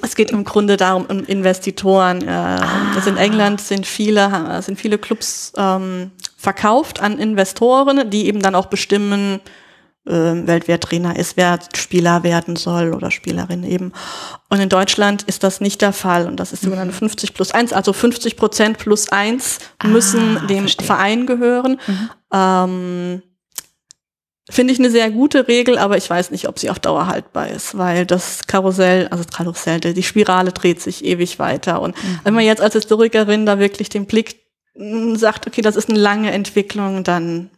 [0.02, 2.26] Es geht im Grunde darum, um Investitoren.
[2.26, 2.92] Äh, ah.
[2.94, 8.54] Also in England sind viele, sind viele Clubs ähm, verkauft an Investoren, die eben dann
[8.54, 9.40] auch bestimmen,
[10.06, 13.92] äh, Weltwerttrainer ist, wer Spieler werden soll oder Spielerin eben.
[14.48, 16.26] Und in Deutschland ist das nicht der Fall.
[16.26, 20.60] Und das ist sogenannte 50 plus 1, also 50 Prozent plus 1 müssen ah, dem
[20.60, 20.86] verstehe.
[20.86, 21.80] Verein gehören.
[21.86, 22.10] Mhm.
[22.32, 23.22] Ähm,
[24.48, 27.48] Finde ich eine sehr gute Regel, aber ich weiß nicht, ob sie auf Dauer haltbar
[27.48, 31.82] ist, weil das Karussell, also Karussell, die Spirale dreht sich ewig weiter.
[31.82, 32.20] Und mhm.
[32.22, 34.36] wenn man jetzt als Historikerin da wirklich den Blick
[34.76, 37.50] hm, sagt, okay, das ist eine lange Entwicklung, dann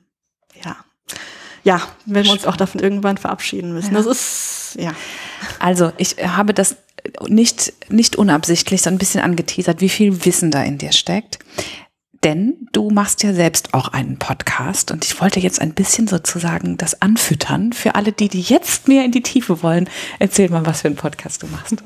[1.64, 3.94] ja, werden wir uns auch davon irgendwann verabschieden müssen.
[3.94, 4.02] Ja.
[4.02, 4.92] Das ist, ja.
[5.58, 6.76] Also, ich habe das
[7.28, 11.38] nicht, nicht unabsichtlich so ein bisschen angeteasert, wie viel Wissen da in dir steckt.
[12.24, 16.76] Denn du machst ja selbst auch einen Podcast und ich wollte jetzt ein bisschen sozusagen
[16.76, 19.88] das anfüttern für alle, die, die jetzt mehr in die Tiefe wollen.
[20.18, 21.76] Erzähl mal, was für einen Podcast du machst.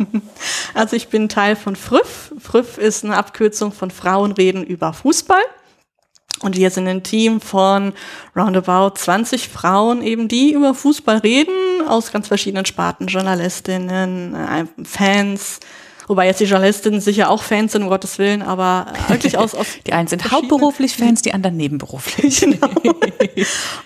[0.75, 2.33] Also ich bin Teil von FRIF.
[2.39, 5.43] FRIF ist eine Abkürzung von Frauen reden über Fußball.
[6.43, 7.93] Und wir sind ein Team von
[8.37, 15.61] roundabout 20 Frauen eben, die über Fußball reden, aus ganz verschiedenen Sparten, Journalistinnen, äh, Fans,
[16.09, 19.67] wobei jetzt die Journalistinnen sicher auch Fans sind, um Gottes Willen, aber wirklich aus, aus
[19.87, 22.41] Die einen sind hauptberuflich Fans, die anderen nebenberuflich.
[22.41, 22.69] genau.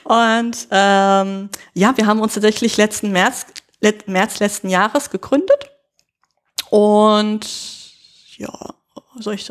[0.04, 3.46] Und ähm, ja, wir haben uns tatsächlich letzten März,
[4.06, 5.70] März letzten Jahres gegründet.
[6.70, 7.46] Und
[8.38, 8.74] ja,
[9.32, 9.50] ich,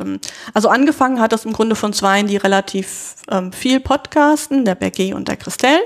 [0.53, 5.13] also angefangen hat das im Grunde von zwei, die relativ ähm, viel podcasten, der Becky
[5.13, 5.81] und der Christelle.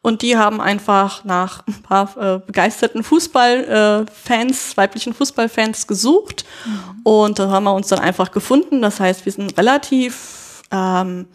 [0.00, 6.44] Und die haben einfach nach ein paar äh, begeisterten Fußballfans, äh, weiblichen Fußballfans gesucht.
[6.64, 7.00] Mhm.
[7.02, 8.80] Und da haben wir uns dann einfach gefunden.
[8.80, 11.26] Das heißt, wir sind relativ ähm,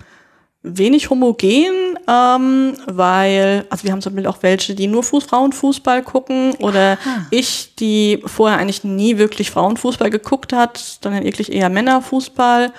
[0.64, 6.04] wenig homogen, ähm, weil, also wir haben zum Beispiel auch welche, die nur Fuß Frauenfußball
[6.04, 7.28] gucken oder Aha.
[7.32, 12.72] ich, die vorher eigentlich nie wirklich Frauenfußball geguckt hat, sondern wirklich eher Männerfußball.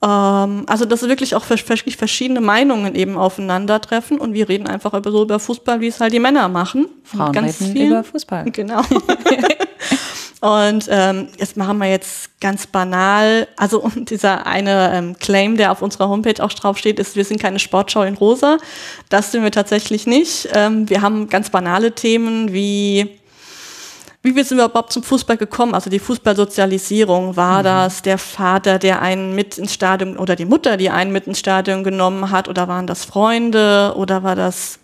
[0.00, 5.22] Ähm, also dass wirklich auch verschiedene Meinungen eben aufeinandertreffen und wir reden einfach über so
[5.22, 6.86] über Fußball, wie es halt die Männer machen.
[7.04, 7.86] Frauen reden viel.
[7.88, 8.50] über Fußball.
[8.50, 8.80] Genau.
[10.40, 15.82] Und ähm, jetzt machen wir jetzt ganz banal, also dieser eine ähm, Claim, der auf
[15.82, 18.58] unserer Homepage auch draufsteht, ist, wir sind keine Sportschau in Rosa.
[19.08, 20.48] Das sind wir tatsächlich nicht.
[20.54, 23.18] Ähm, wir haben ganz banale Themen wie
[24.20, 25.74] wie wir sind wir überhaupt zum Fußball gekommen?
[25.74, 27.64] Also die Fußballsozialisierung, war mhm.
[27.64, 31.38] das der Vater, der einen mit ins Stadion oder die Mutter, die einen mit ins
[31.38, 34.80] Stadion genommen hat oder waren das Freunde oder war das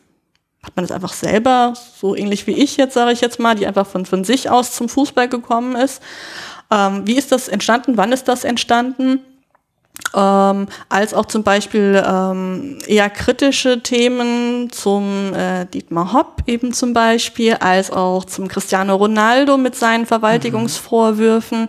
[0.64, 3.66] hat man das einfach selber, so ähnlich wie ich jetzt, sage ich jetzt mal, die
[3.66, 6.03] einfach von, von sich aus zum Fußball gekommen ist.
[6.70, 7.96] Ähm, wie ist das entstanden?
[7.96, 9.20] Wann ist das entstanden?
[10.12, 16.92] Ähm, als auch zum Beispiel ähm, eher kritische Themen zum äh, Dietmar Hopp eben zum
[16.94, 21.62] Beispiel, als auch zum Cristiano Ronaldo mit seinen Verwaltigungsvorwürfen.
[21.62, 21.66] Mhm.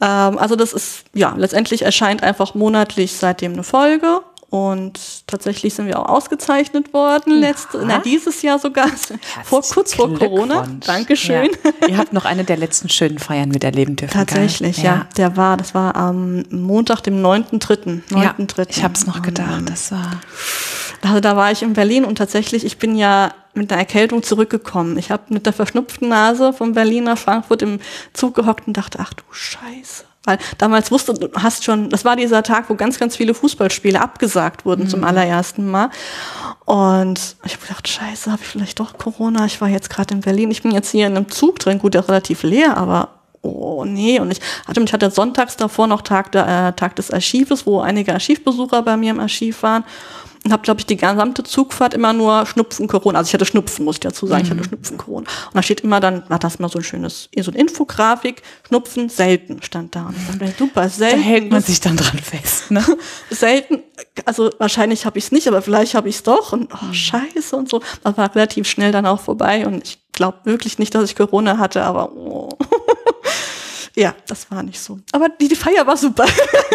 [0.00, 5.88] Ähm, also das ist, ja, letztendlich erscheint einfach monatlich seitdem eine Folge und tatsächlich sind
[5.88, 7.48] wir auch ausgezeichnet worden, ja.
[7.48, 8.88] letzte, na, dieses Jahr sogar,
[9.44, 10.66] vor, kurz vor Corona.
[10.86, 11.50] Dankeschön.
[11.80, 11.88] Ja.
[11.88, 14.14] Ihr habt noch eine der letzten schönen Feiern miterleben dürfen.
[14.14, 14.82] Tatsächlich, ja.
[14.82, 15.06] ja.
[15.18, 18.00] Der war, das war am Montag, dem 9.3.
[18.10, 18.22] 9.
[18.22, 18.34] Ja,
[18.68, 20.20] ich habe es noch gedacht, das war...
[21.02, 24.98] Also da war ich in Berlin und tatsächlich, ich bin ja mit einer Erkältung zurückgekommen.
[24.98, 27.80] Ich habe mit der verschnupften Nase von Berlin nach Frankfurt im
[28.14, 30.07] Zug gehockt und dachte, ach du Scheiße.
[30.28, 33.98] Weil damals wusste, du hast schon, das war dieser Tag, wo ganz, ganz viele Fußballspiele
[33.98, 34.88] abgesagt wurden mhm.
[34.88, 35.88] zum allerersten Mal.
[36.66, 39.46] Und ich habe gedacht, scheiße, habe ich vielleicht doch Corona?
[39.46, 40.50] Ich war jetzt gerade in Berlin.
[40.50, 43.08] Ich bin jetzt hier in einem Zug drin, gut, der ist relativ leer, aber
[43.40, 44.20] oh nee.
[44.20, 47.80] Und ich hatte mich hatte sonntags davor noch Tag, der, äh, Tag des Archives, wo
[47.80, 49.84] einige Archivbesucher bei mir im Archiv waren
[50.48, 53.18] und habe, glaube ich, die gesamte Zugfahrt immer nur Schnupfen, Corona.
[53.18, 54.40] Also ich hatte Schnupfen, muss ich dazu sagen.
[54.40, 54.44] Mhm.
[54.44, 54.64] Ich hatte mhm.
[54.64, 55.26] Schnupfen, Corona.
[55.28, 59.10] Und da steht immer dann, war das mal so ein schönes, so eine Infografik, Schnupfen,
[59.10, 60.06] selten stand da.
[60.06, 61.18] Und ich dachte, super, selten.
[61.18, 62.82] Da hält man sich dann dran fest, ne?
[63.30, 63.82] selten,
[64.24, 66.54] also wahrscheinlich habe ich es nicht, aber vielleicht habe ich es doch.
[66.54, 66.94] Und oh, mhm.
[66.94, 67.82] scheiße und so.
[68.02, 69.66] Das war relativ schnell dann auch vorbei.
[69.66, 72.48] Und ich glaube wirklich nicht, dass ich Corona hatte, aber oh.
[73.98, 75.00] Ja, das war nicht so.
[75.10, 76.24] Aber die, die Feier war super.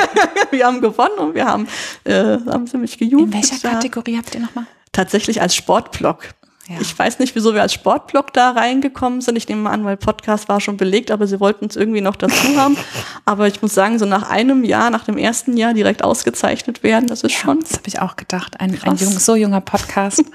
[0.51, 1.69] wir haben gewonnen und wir haben,
[2.03, 3.27] äh, haben ziemlich gejubelt.
[3.27, 4.65] In welcher Kategorie habt ihr nochmal?
[4.91, 6.25] Tatsächlich als Sportblock.
[6.67, 6.75] Ja.
[6.81, 9.37] Ich weiß nicht, wieso wir als Sportblock da reingekommen sind.
[9.37, 12.17] Ich nehme mal an, weil Podcast war schon belegt, aber sie wollten es irgendwie noch
[12.17, 12.75] dazu haben.
[13.23, 17.07] aber ich muss sagen, so nach einem Jahr, nach dem ersten Jahr direkt ausgezeichnet werden,
[17.07, 17.61] das ist schon.
[17.61, 18.59] das habe ich auch gedacht.
[18.59, 20.25] Ein, ein jung, so junger Podcast.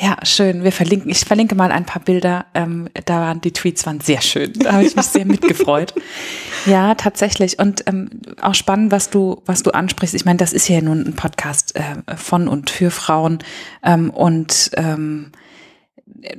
[0.00, 0.62] Ja, schön.
[0.62, 2.46] Wir verlinken, ich verlinke mal ein paar Bilder.
[2.54, 4.52] Ähm, da waren die Tweets waren sehr schön.
[4.52, 5.94] Da habe ich mich sehr mitgefreut.
[6.66, 7.58] Ja, tatsächlich.
[7.60, 8.10] Und ähm,
[8.42, 10.14] auch spannend, was du, was du ansprichst.
[10.14, 13.38] Ich meine, das ist ja nun ein Podcast äh, von und für Frauen.
[13.82, 15.30] Ähm, und ähm,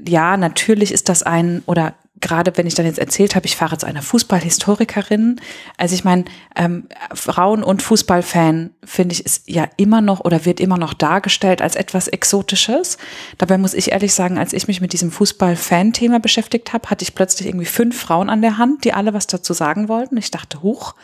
[0.06, 3.78] ja, natürlich ist das ein oder gerade wenn ich dann jetzt erzählt habe, ich fahre
[3.78, 5.40] zu einer Fußballhistorikerin.
[5.78, 10.60] Also ich meine, ähm, Frauen und Fußballfan finde ich ist ja immer noch oder wird
[10.60, 12.98] immer noch dargestellt als etwas Exotisches.
[13.38, 17.16] Dabei muss ich ehrlich sagen, als ich mich mit diesem Fußball-Fan-Thema beschäftigt habe, hatte ich
[17.16, 20.18] plötzlich irgendwie fünf Frauen an der Hand, die alle was dazu sagen wollten.
[20.18, 20.96] Ich dachte, huch,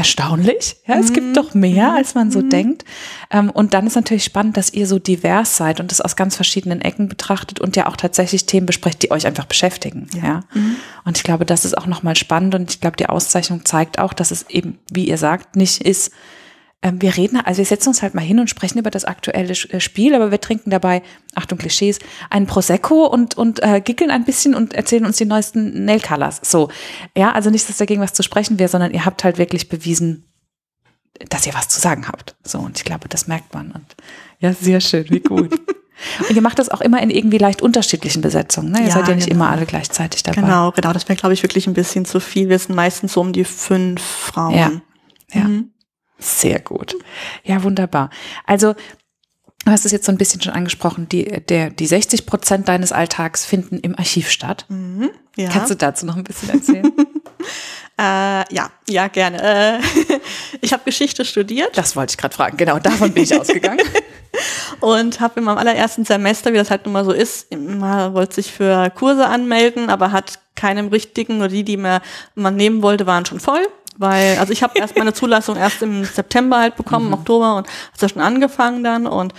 [0.00, 0.76] erstaunlich.
[0.86, 1.34] Ja, es gibt mhm.
[1.34, 2.48] doch mehr, als man so mhm.
[2.48, 2.84] denkt.
[3.30, 6.36] Ähm, und dann ist natürlich spannend, dass ihr so divers seid und das aus ganz
[6.36, 10.06] verschiedenen Ecken betrachtet und ja auch tatsächlich Themen besprecht, die euch einfach beschäftigen.
[10.14, 10.24] Ja.
[10.24, 10.40] ja?
[10.54, 10.76] Mhm.
[11.04, 14.14] Und ich glaube, das ist auch nochmal spannend und ich glaube, die Auszeichnung zeigt auch,
[14.14, 16.12] dass es eben, wie ihr sagt, nicht ist,
[16.82, 19.52] ähm, wir reden, also wir setzen uns halt mal hin und sprechen über das aktuelle
[19.52, 21.02] äh, Spiel, aber wir trinken dabei,
[21.34, 21.98] Achtung Klischees,
[22.30, 26.40] einen Prosecco und, und äh, gickeln ein bisschen und erzählen uns die neuesten Nail Colors.
[26.42, 26.70] So.
[27.16, 30.24] Ja, also nicht, dass dagegen was zu sprechen wäre, sondern ihr habt halt wirklich bewiesen,
[31.28, 32.34] dass ihr was zu sagen habt.
[32.44, 33.72] So, und ich glaube, das merkt man.
[33.72, 33.96] Und
[34.38, 35.52] ja, sehr schön, wie gut.
[36.30, 38.72] Und ihr macht das auch immer in irgendwie leicht unterschiedlichen Besetzungen.
[38.72, 38.78] Ne?
[38.78, 39.44] Ihr ja, seid ja nicht genau.
[39.44, 40.40] immer alle gleichzeitig dabei.
[40.40, 40.94] Genau, genau.
[40.94, 42.48] Das wäre, glaube ich, wirklich ein bisschen zu viel.
[42.48, 44.54] Wir sind meistens so um die fünf Frauen.
[44.54, 44.70] Ja.
[45.34, 45.44] ja.
[45.44, 45.72] Mhm.
[46.20, 46.96] Sehr gut.
[47.44, 48.10] Ja, wunderbar.
[48.46, 48.74] Also,
[49.64, 52.92] du hast es jetzt so ein bisschen schon angesprochen, die, der, die 60 Prozent deines
[52.92, 54.66] Alltags finden im Archiv statt.
[54.68, 55.48] Mhm, ja.
[55.50, 56.92] Kannst du dazu noch ein bisschen erzählen?
[57.98, 59.78] äh, ja, ja, gerne.
[59.78, 59.80] Äh,
[60.60, 61.76] ich habe Geschichte studiert.
[61.76, 62.56] Das wollte ich gerade fragen.
[62.56, 63.86] Genau, davon bin ich ausgegangen.
[64.80, 68.36] und habe in meinem allerersten Semester, wie das halt nun mal so ist, immer wollte
[68.36, 73.24] sich für Kurse anmelden, aber hat keinem richtigen oder die, die man nehmen wollte, waren
[73.24, 73.66] schon voll
[74.00, 77.12] weil, also ich habe erst meine Zulassung erst im September halt bekommen, mhm.
[77.12, 79.34] im Oktober und hat ja schon angefangen dann und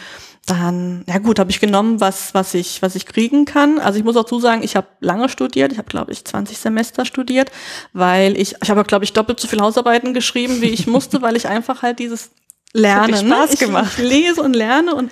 [0.46, 3.80] dann, ja gut, habe ich genommen, was, was ich, was ich kriegen kann.
[3.80, 5.72] Also ich muss auch zusagen, ich habe lange studiert.
[5.72, 7.52] Ich habe, glaube ich, 20 Semester studiert,
[7.94, 11.36] weil ich, ich habe, glaube ich, doppelt so viel Hausarbeiten geschrieben, wie ich musste, weil
[11.36, 12.32] ich einfach halt dieses
[12.74, 13.58] Lernen, Spaß ne?
[13.58, 13.94] gemacht.
[13.98, 15.12] Ich, ich lese und lerne und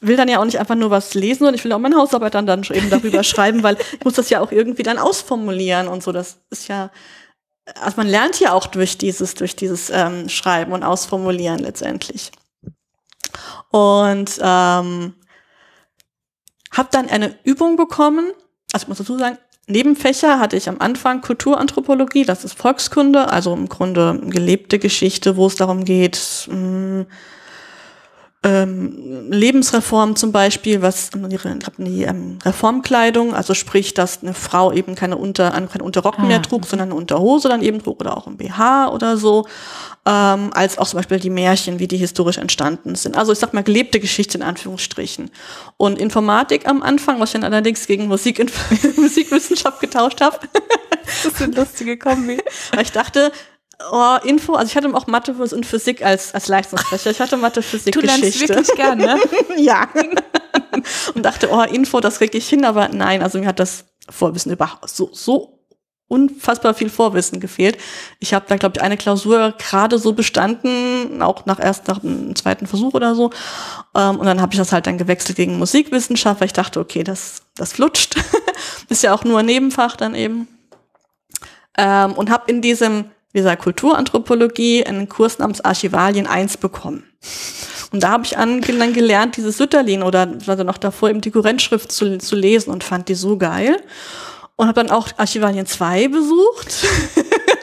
[0.00, 2.34] will dann ja auch nicht einfach nur was lesen, sondern ich will auch meine Hausarbeit
[2.34, 6.02] dann, dann eben darüber schreiben, weil ich muss das ja auch irgendwie dann ausformulieren und
[6.02, 6.12] so.
[6.12, 6.90] Das ist ja,
[7.80, 12.32] also man lernt ja auch durch dieses, durch dieses ähm, Schreiben und Ausformulieren letztendlich.
[13.70, 15.14] Und ähm,
[16.72, 18.32] habe dann eine Übung bekommen,
[18.72, 23.52] also ich muss dazu sagen, Nebenfächer hatte ich am Anfang Kulturanthropologie, das ist Volkskunde, also
[23.52, 27.06] im Grunde gelebte Geschichte, wo es darum geht, mh, hm,
[28.44, 35.16] ähm, Lebensreform zum Beispiel, was die, ähm, Reformkleidung, also sprich, dass eine Frau eben keine
[35.16, 36.22] Unter, kein Unterrock ah.
[36.22, 39.46] mehr trug, sondern eine Unterhose dann eben trug oder auch ein BH oder so,
[40.06, 43.16] ähm, als auch zum Beispiel die Märchen, wie die historisch entstanden sind.
[43.16, 45.32] Also ich sag mal gelebte Geschichte in Anführungsstrichen.
[45.76, 48.38] Und Informatik am Anfang, was ich dann allerdings gegen Musik
[48.96, 50.38] Musikwissenschaft getauscht habe.
[51.04, 52.38] das ist eine lustige Kombi.
[52.72, 53.32] Weil ich dachte,
[53.92, 57.10] Oh, Info, also ich hatte auch Mathe und Physik als, als Leistungsfächer.
[57.10, 58.46] Ich hatte Mathe, Physik, du Geschichte.
[58.46, 59.20] Du wirklich gerne, ne?
[59.56, 59.88] ja.
[61.14, 64.52] und dachte, oh, Info, das kriege ich hin, aber nein, also mir hat das Vorwissen
[64.52, 65.58] überhaupt so, so
[66.08, 67.78] unfassbar viel Vorwissen gefehlt.
[68.18, 72.34] Ich habe da, glaube ich, eine Klausur gerade so bestanden, auch nach erst nach dem
[72.34, 73.30] zweiten Versuch oder so.
[73.94, 77.04] Ähm, und dann habe ich das halt dann gewechselt gegen Musikwissenschaft, weil ich dachte, okay,
[77.04, 78.16] das, das flutscht.
[78.88, 80.48] Ist ja auch nur ein Nebenfach dann eben.
[81.76, 87.04] Ähm, und habe in diesem dieser Kulturanthropologie einen Kurs namens Archivalien 1 bekommen.
[87.92, 88.60] Und da habe ich dann
[88.92, 93.08] gelernt, diese Sütterlin oder also noch davor eben die Kurrentschrift zu, zu lesen und fand
[93.08, 93.82] die so geil.
[94.56, 96.86] Und habe dann auch Archivalien 2 besucht.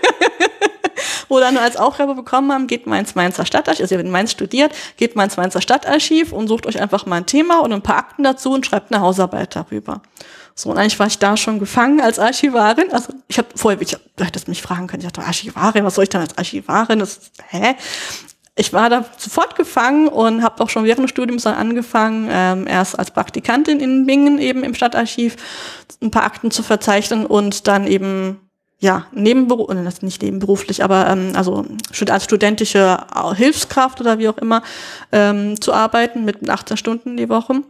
[1.35, 4.11] wo dann als Aufgabe bekommen haben, geht mal ins Mainzer Stadtarchiv, also ihr habt in
[4.11, 7.73] Mainz studiert, geht mal ins Mainzer Stadtarchiv und sucht euch einfach mal ein Thema und
[7.73, 10.01] ein paar Akten dazu und schreibt eine Hausarbeit darüber.
[10.55, 12.89] So, und eigentlich war ich da schon gefangen als Archivarin.
[12.93, 16.09] Also ich habe vorher, ich hätte mich fragen können, ich dachte, Archivarin, was soll ich
[16.09, 16.99] dann als Archivarin?
[16.99, 17.19] Das,
[17.49, 17.75] hä?
[18.55, 22.67] Ich war da sofort gefangen und habe auch schon während des Studiums dann angefangen, ähm,
[22.67, 25.35] erst als Praktikantin in Bingen eben im Stadtarchiv
[26.01, 28.39] ein paar Akten zu verzeichnen und dann eben
[28.79, 31.65] ja, nebenberuflich, äh, nicht nebenberuflich, aber ähm, also
[32.09, 32.97] als studentische
[33.35, 34.63] Hilfskraft oder wie auch immer
[35.11, 37.61] ähm, zu arbeiten mit 18 Stunden die Woche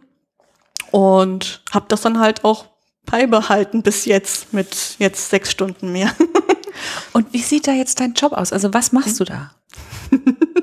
[0.92, 2.66] und habe das dann halt auch
[3.06, 6.12] beibehalten bis jetzt mit jetzt sechs Stunden mehr.
[7.14, 8.52] Und wie sieht da jetzt dein Job aus?
[8.52, 9.52] Also was machst du da?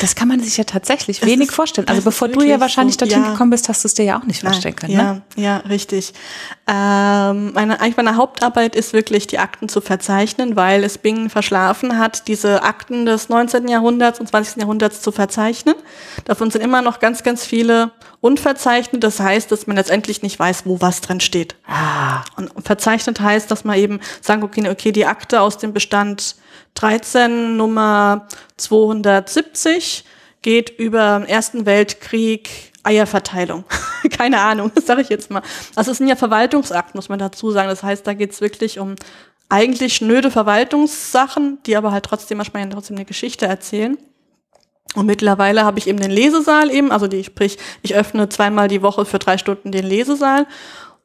[0.00, 1.86] Das kann man sich ja tatsächlich wenig ist, vorstellen.
[1.86, 3.30] Also bevor du ja wahrscheinlich so, dorthin ja.
[3.32, 4.92] gekommen bist, hast du es dir ja auch nicht vorstellen können.
[4.92, 5.22] Ja, ne?
[5.36, 6.14] ja, richtig.
[6.66, 11.98] Ähm, meine, eigentlich meine Hauptarbeit ist wirklich, die Akten zu verzeichnen, weil es Bingen verschlafen
[11.98, 13.68] hat, diese Akten des 19.
[13.68, 14.56] Jahrhunderts und 20.
[14.56, 15.74] Jahrhunderts zu verzeichnen.
[16.24, 19.04] Davon sind immer noch ganz, ganz viele unverzeichnet.
[19.04, 21.56] Das heißt, dass man letztendlich nicht weiß, wo was drin steht.
[21.66, 22.24] Ah.
[22.36, 26.36] Und verzeichnet heißt, dass man eben sagen, okay, okay, die Akte aus dem Bestand
[26.74, 30.04] 13 Nummer 270
[30.42, 33.64] geht über Ersten Weltkrieg Eierverteilung.
[34.10, 35.42] Keine Ahnung, das sage ich jetzt mal.
[35.76, 37.68] Also es sind ja Verwaltungsakten, muss man dazu sagen.
[37.68, 38.96] Das heißt, da geht es wirklich um
[39.48, 43.98] eigentlich schnöde Verwaltungssachen, die aber halt trotzdem manchmal trotzdem eine Geschichte erzählen.
[44.94, 48.82] Und mittlerweile habe ich eben den Lesesaal eben, also die, sprich, ich öffne zweimal die
[48.82, 50.46] Woche für drei Stunden den Lesesaal,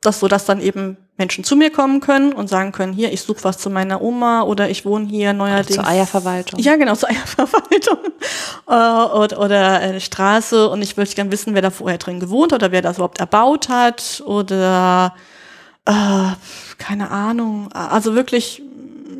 [0.06, 3.22] das so, dass dann eben Menschen zu mir kommen können und sagen können, hier, ich
[3.22, 5.76] suche was zu meiner Oma oder ich wohne hier neuerdings.
[5.76, 6.60] Zur Eierverwaltung.
[6.60, 7.98] Ja, genau, zur Eierverwaltung.
[8.68, 12.52] äh, oder, oder eine Straße und ich würde gerne wissen, wer da vorher drin gewohnt
[12.52, 15.15] hat oder wer das überhaupt erbaut hat oder
[15.86, 15.91] äh,
[16.78, 17.72] keine Ahnung.
[17.72, 18.62] Also wirklich,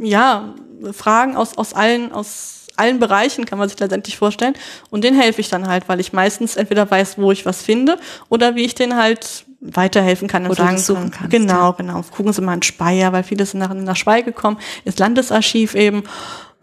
[0.02, 0.54] ja,
[0.92, 4.54] Fragen aus, aus allen, aus allen Bereichen kann man sich letztendlich vorstellen.
[4.90, 7.98] Und den helfe ich dann halt, weil ich meistens entweder weiß, wo ich was finde
[8.30, 11.30] oder wie ich den halt weiterhelfen kann und Oder sagen suchen kann.
[11.30, 12.04] Genau, genau.
[12.16, 16.04] Gucken Sie mal in Speyer, weil viele sind nach, nach Speyer gekommen, ins Landesarchiv eben.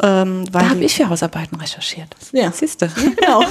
[0.00, 2.08] Ähm, weil Da habe ich für Hausarbeiten recherchiert.
[2.32, 2.52] Ja.
[2.52, 2.88] Siehst du?
[2.88, 3.44] Genau.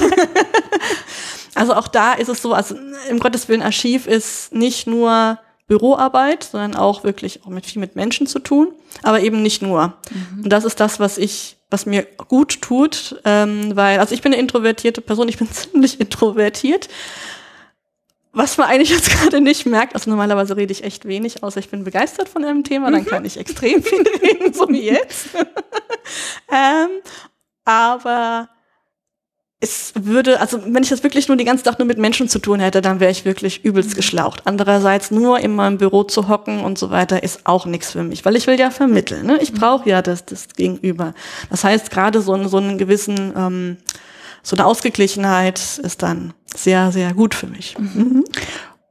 [1.54, 2.74] also auch da ist es so, also
[3.08, 7.96] im Gottes Willen Archiv ist nicht nur Büroarbeit, sondern auch wirklich auch mit viel mit
[7.96, 8.72] Menschen zu tun,
[9.02, 9.94] aber eben nicht nur.
[10.42, 14.32] Und das ist das, was ich, was mir gut tut, ähm, weil, also ich bin
[14.32, 16.88] eine introvertierte Person, ich bin ziemlich introvertiert.
[18.32, 21.68] Was man eigentlich jetzt gerade nicht merkt, also normalerweise rede ich echt wenig, außer ich
[21.68, 25.28] bin begeistert von einem Thema, dann kann ich extrem viel reden, so wie jetzt.
[26.50, 26.90] ähm,
[27.64, 28.48] aber
[29.64, 32.40] es würde, also wenn ich das wirklich nur die ganze Tag nur mit Menschen zu
[32.40, 34.42] tun hätte, dann wäre ich wirklich übelst geschlaucht.
[34.44, 38.24] Andererseits nur in meinem Büro zu hocken und so weiter ist auch nichts für mich,
[38.24, 39.24] weil ich will ja vermitteln.
[39.24, 39.38] Ne?
[39.40, 41.14] Ich brauche ja das, das Gegenüber.
[41.48, 43.76] Das heißt, gerade so, einen- so einen gewissen, ähm,
[44.42, 47.78] so eine Ausgeglichenheit ist dann sehr, sehr gut für mich.
[47.78, 48.24] Mhm.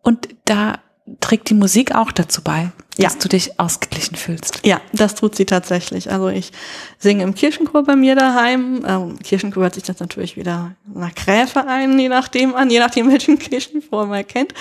[0.02, 0.80] Und da
[1.20, 3.20] trägt die Musik auch dazu bei, dass Ja.
[3.20, 4.60] du dich ausgeglichen fühlst.
[4.66, 6.12] Ja, das tut sie tatsächlich.
[6.12, 6.52] Also ich
[7.00, 8.84] singe im Kirchenchor bei mir daheim.
[8.88, 13.08] Ähm, Kirchenchor hört sich das natürlich wieder nach Gräfe ein, je nachdem an, je nachdem
[13.12, 14.54] welchen Kirchenchor man kennt.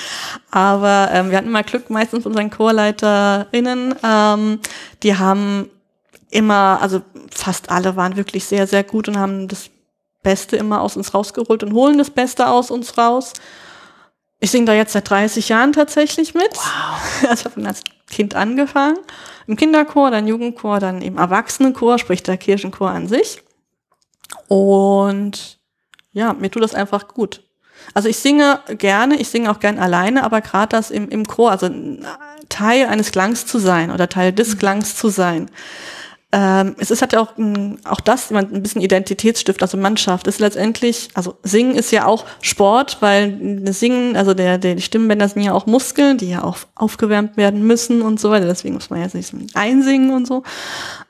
[0.50, 4.60] Aber ähm, wir hatten mal Glück, meistens unseren Chorleiterinnen, ähm,
[5.02, 5.68] die haben
[6.30, 9.70] immer, also fast alle waren wirklich sehr, sehr gut und haben das
[10.22, 13.32] Beste immer aus uns rausgeholt und holen das Beste aus uns raus.
[14.38, 16.54] Ich singe da jetzt seit 30 Jahren tatsächlich mit.
[16.54, 17.00] Wow.
[17.28, 18.98] Also als Kind angefangen.
[19.46, 23.42] Im Kinderchor, dann Jugendchor, dann im Erwachsenenchor, sprich der Kirchenchor an sich.
[24.48, 25.58] Und
[26.12, 27.42] ja, mir tut das einfach gut.
[27.94, 31.50] Also ich singe gerne, ich singe auch gern alleine, aber gerade das im, im Chor,
[31.50, 31.70] also
[32.48, 35.50] Teil eines Klangs zu sein oder Teil des Klangs zu sein.
[36.32, 37.32] Ähm, es ist halt auch,
[37.84, 42.98] auch das ein bisschen Identitätsstift, also Mannschaft ist letztendlich, also Singen ist ja auch Sport,
[43.00, 47.36] weil Singen, also der, der, die Stimmbänder sind ja auch Muskeln, die ja auch aufgewärmt
[47.36, 50.44] werden müssen und so weiter, deswegen muss man nicht so einsingen und so.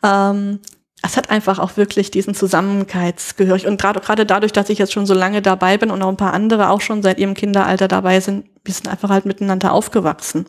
[0.02, 0.61] Ähm,
[1.02, 5.06] es hat einfach auch wirklich diesen Zusammenkeitsgehörig und gerade gerade dadurch, dass ich jetzt schon
[5.06, 8.20] so lange dabei bin und auch ein paar andere auch schon seit ihrem Kinderalter dabei
[8.20, 10.46] sind, wir sind einfach halt miteinander aufgewachsen.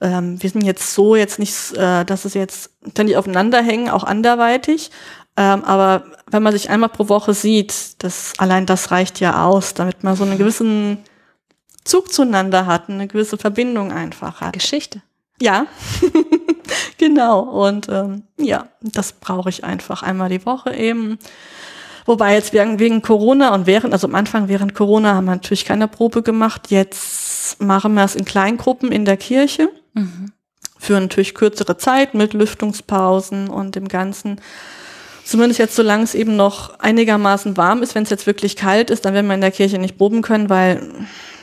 [0.00, 4.04] Ähm, wir sind jetzt so jetzt nicht, äh, dass es jetzt ständig aufeinander hängen, auch
[4.04, 4.90] anderweitig.
[5.36, 9.74] Ähm, aber wenn man sich einmal pro Woche sieht, das allein das reicht ja aus,
[9.74, 10.98] damit man so einen gewissen
[11.84, 14.52] Zug zueinander hat, eine gewisse Verbindung einfach hat.
[14.52, 15.02] Geschichte.
[15.40, 15.66] Ja,
[16.98, 17.40] genau.
[17.40, 21.18] Und ähm, ja, das brauche ich einfach einmal die Woche eben.
[22.04, 25.64] Wobei jetzt wegen, wegen Corona und während, also am Anfang während Corona haben wir natürlich
[25.64, 26.70] keine Probe gemacht.
[26.70, 27.27] Jetzt
[27.58, 29.70] machen wir es in Kleingruppen in der Kirche.
[30.78, 34.40] Für natürlich kürzere Zeit mit Lüftungspausen und dem Ganzen.
[35.24, 37.94] Zumindest jetzt, solange es eben noch einigermaßen warm ist.
[37.94, 40.48] Wenn es jetzt wirklich kalt ist, dann werden wir in der Kirche nicht proben können,
[40.48, 40.80] weil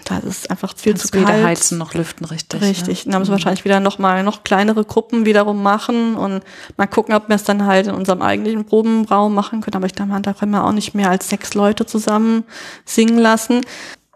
[0.06, 1.44] da ist einfach viel Kannst zu weder kalt.
[1.44, 2.62] heizen noch lüften, richtig.
[2.62, 3.06] Richtig.
[3.06, 3.12] Ne?
[3.12, 6.44] Dann haben sie wahrscheinlich wieder noch mal noch kleinere Gruppen wiederum machen und
[6.78, 9.76] mal gucken, ob wir es dann halt in unserem eigentlichen Probenraum machen können.
[9.76, 12.44] Aber ich denke da können wir auch nicht mehr als sechs Leute zusammen
[12.86, 13.62] singen lassen.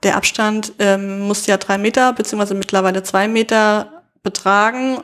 [0.04, 5.00] Der Abstand ähm, muss ja drei Meter beziehungsweise mittlerweile zwei Meter betragen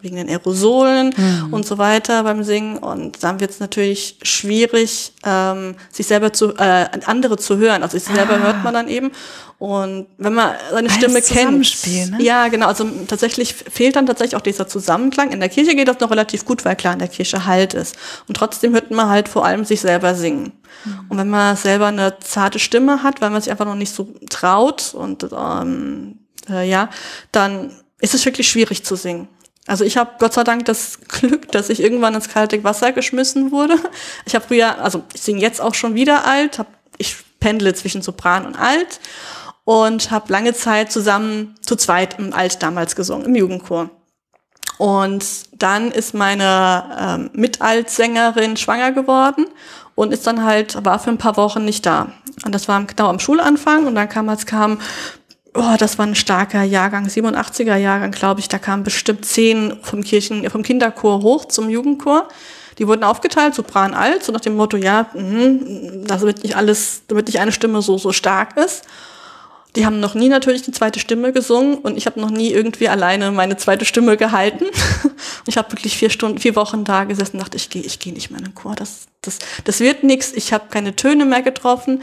[0.00, 1.14] wegen den Aerosolen
[1.50, 2.78] und so weiter beim Singen.
[2.78, 7.82] Und dann wird es natürlich schwierig, ähm, sich selber zu, äh, andere zu hören.
[7.82, 9.12] Also sich selber hört man dann eben.
[9.58, 11.86] Und wenn man seine Stimme kennt.
[11.86, 12.18] Ne?
[12.18, 12.66] Ja, genau.
[12.66, 15.32] Also tatsächlich fehlt dann tatsächlich auch dieser Zusammenklang.
[15.32, 17.96] In der Kirche geht das noch relativ gut, weil klar in der Kirche Halt ist.
[18.28, 20.52] Und trotzdem hört man halt vor allem sich selber singen.
[21.08, 24.08] Und wenn man selber eine zarte Stimme hat, weil man sich einfach noch nicht so
[24.28, 26.18] traut und ähm,
[26.50, 26.90] äh, ja,
[27.32, 27.70] dann
[28.00, 29.28] ist es wirklich schwierig zu singen.
[29.66, 33.50] Also ich habe Gott sei Dank das Glück, dass ich irgendwann ins kalte Wasser geschmissen
[33.50, 33.76] wurde.
[34.26, 36.66] Ich habe früher, also ich singe jetzt auch schon wieder alt, hab,
[36.98, 39.00] ich pendle zwischen Sopran und Alt
[39.64, 43.90] und habe lange Zeit zusammen zu zweit im Alt damals gesungen, im Jugendchor.
[44.78, 49.46] Und dann ist meine ähm, Mitaltsängerin schwanger geworden
[49.94, 52.12] und ist dann halt, war für ein paar Wochen nicht da.
[52.44, 54.80] Und das war genau am Schulanfang und dann kam, als kam
[55.54, 58.48] oh, das war ein starker Jahrgang, 87er Jahrgang, glaube ich.
[58.48, 62.28] Da kamen bestimmt zehn vom Kirchen, vom Kinderchor hoch zum Jugendchor.
[62.78, 67.26] Die wurden aufgeteilt, Sopran, Alt, so nach dem Motto, ja, mh, wird nicht alles, damit
[67.26, 68.82] nicht eine Stimme so, so stark ist.
[69.76, 72.88] Die haben noch nie natürlich die zweite Stimme gesungen und ich habe noch nie irgendwie
[72.88, 74.66] alleine meine zweite Stimme gehalten.
[75.46, 78.12] ich habe wirklich vier Stunden, vier Wochen da gesessen und dachte, ich gehe ich geh
[78.12, 78.76] nicht mehr in den Chor.
[78.76, 80.32] Das, das, das wird nichts.
[80.32, 82.02] Ich habe keine Töne mehr getroffen.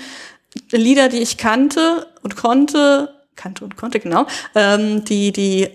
[0.72, 5.70] Lieder, die ich kannte und konnte, kannte und konnte, genau, ähm, die, die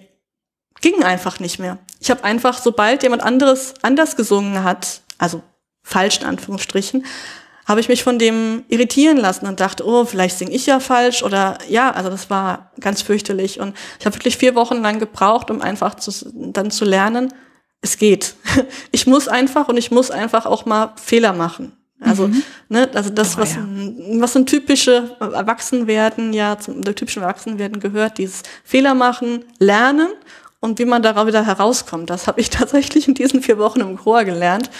[0.81, 1.79] gingen einfach nicht mehr.
[2.01, 5.43] Ich habe einfach, sobald jemand anderes anders gesungen hat, also
[5.83, 7.05] falsch in Anführungsstrichen,
[7.67, 11.23] habe ich mich von dem irritieren lassen und dachte, oh, vielleicht singe ich ja falsch
[11.23, 15.51] oder ja, also das war ganz fürchterlich und ich habe wirklich vier Wochen lang gebraucht,
[15.51, 17.35] um einfach zu, dann zu lernen,
[17.81, 18.35] es geht.
[18.93, 21.77] Ich muss einfach und ich muss einfach auch mal Fehler machen.
[22.01, 22.43] Also, mhm.
[22.69, 23.61] ne, also das, oh, was, ja.
[23.61, 30.09] ein, was ein typische Erwachsenwerden, ja, zum typischen Erwachsenwerden gehört, dieses Fehler machen, lernen
[30.61, 32.11] und wie man darauf wieder herauskommt.
[32.11, 34.71] Das habe ich tatsächlich in diesen vier Wochen im Chor gelernt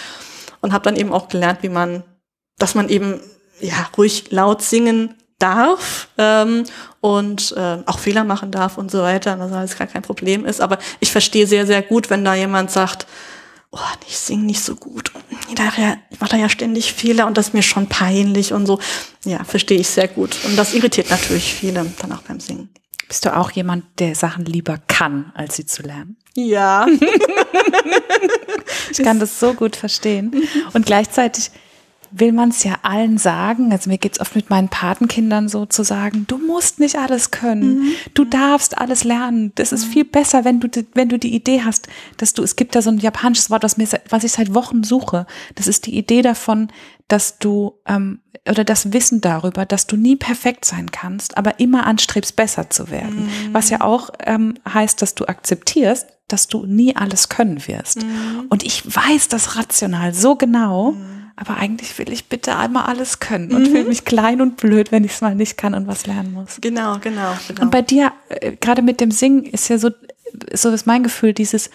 [0.61, 2.03] und habe dann eben auch gelernt, wie man
[2.57, 3.19] dass man eben
[3.59, 6.63] ja ruhig laut singen darf ähm,
[6.99, 10.61] und äh, auch Fehler machen darf und so weiter, dass alles gar kein Problem ist.
[10.61, 13.05] Aber ich verstehe sehr, sehr gut, wenn da jemand sagt,
[13.77, 15.11] oh, ich singe nicht so gut.
[15.55, 18.79] Daher macht er ja ständig Fehler und das ist mir schon peinlich und so.
[19.25, 20.37] Ja, verstehe ich sehr gut.
[20.45, 22.69] Und das irritiert natürlich viele dann auch beim Singen.
[23.07, 26.17] Bist du auch jemand, der Sachen lieber kann, als sie zu lernen?
[26.35, 26.85] Ja.
[28.91, 30.43] ich kann das so gut verstehen.
[30.73, 31.51] Und gleichzeitig
[32.11, 33.71] will man es ja allen sagen.
[33.71, 37.31] Also mir geht es oft mit meinen Patenkindern so zu sagen, du musst nicht alles
[37.31, 37.79] können.
[37.79, 37.91] Mhm.
[38.13, 39.51] Du darfst alles lernen.
[39.55, 39.91] Das ist mhm.
[39.91, 41.87] viel besser, wenn du, wenn du die Idee hast,
[42.17, 44.83] dass du, es gibt da so ein japanisches Wort, was, mir, was ich seit Wochen
[44.83, 45.25] suche.
[45.55, 46.69] Das ist die Idee davon,
[47.07, 51.85] dass du, ähm, oder das Wissen darüber, dass du nie perfekt sein kannst, aber immer
[51.85, 53.25] anstrebst, besser zu werden.
[53.25, 53.53] Mhm.
[53.53, 58.03] Was ja auch ähm, heißt, dass du akzeptierst, dass du nie alles können wirst.
[58.03, 58.45] Mhm.
[58.49, 63.19] Und ich weiß das rational so genau, mhm aber eigentlich will ich bitte einmal alles
[63.19, 63.65] können und mhm.
[63.67, 66.57] fühle mich klein und blöd, wenn ich es mal nicht kann und was lernen muss.
[66.59, 67.61] Genau, genau, genau.
[67.61, 69.91] Und bei dir, äh, gerade mit dem Singen, ist ja so,
[70.51, 71.69] so ist mein Gefühl, dieses,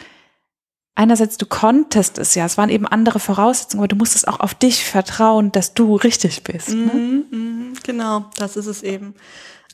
[0.97, 4.53] einerseits du konntest es ja, es waren eben andere Voraussetzungen, aber du musstest auch auf
[4.53, 6.71] dich vertrauen, dass du richtig bist.
[6.71, 6.93] Ne?
[6.93, 7.73] Mhm, ne?
[7.85, 9.15] genau, das ist es eben.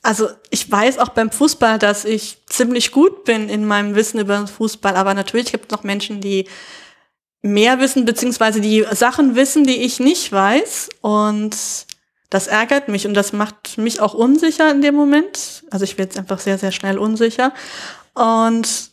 [0.02, 4.46] Also ich weiß auch beim Fußball, dass ich ziemlich gut bin in meinem Wissen über
[4.46, 6.46] Fußball, aber natürlich gibt es noch Menschen, die
[7.42, 10.88] mehr wissen, beziehungsweise die Sachen wissen, die ich nicht weiß.
[11.00, 11.56] Und
[12.30, 15.64] das ärgert mich und das macht mich auch unsicher in dem Moment.
[15.70, 17.52] Also ich werde jetzt einfach sehr, sehr schnell unsicher.
[18.14, 18.90] Und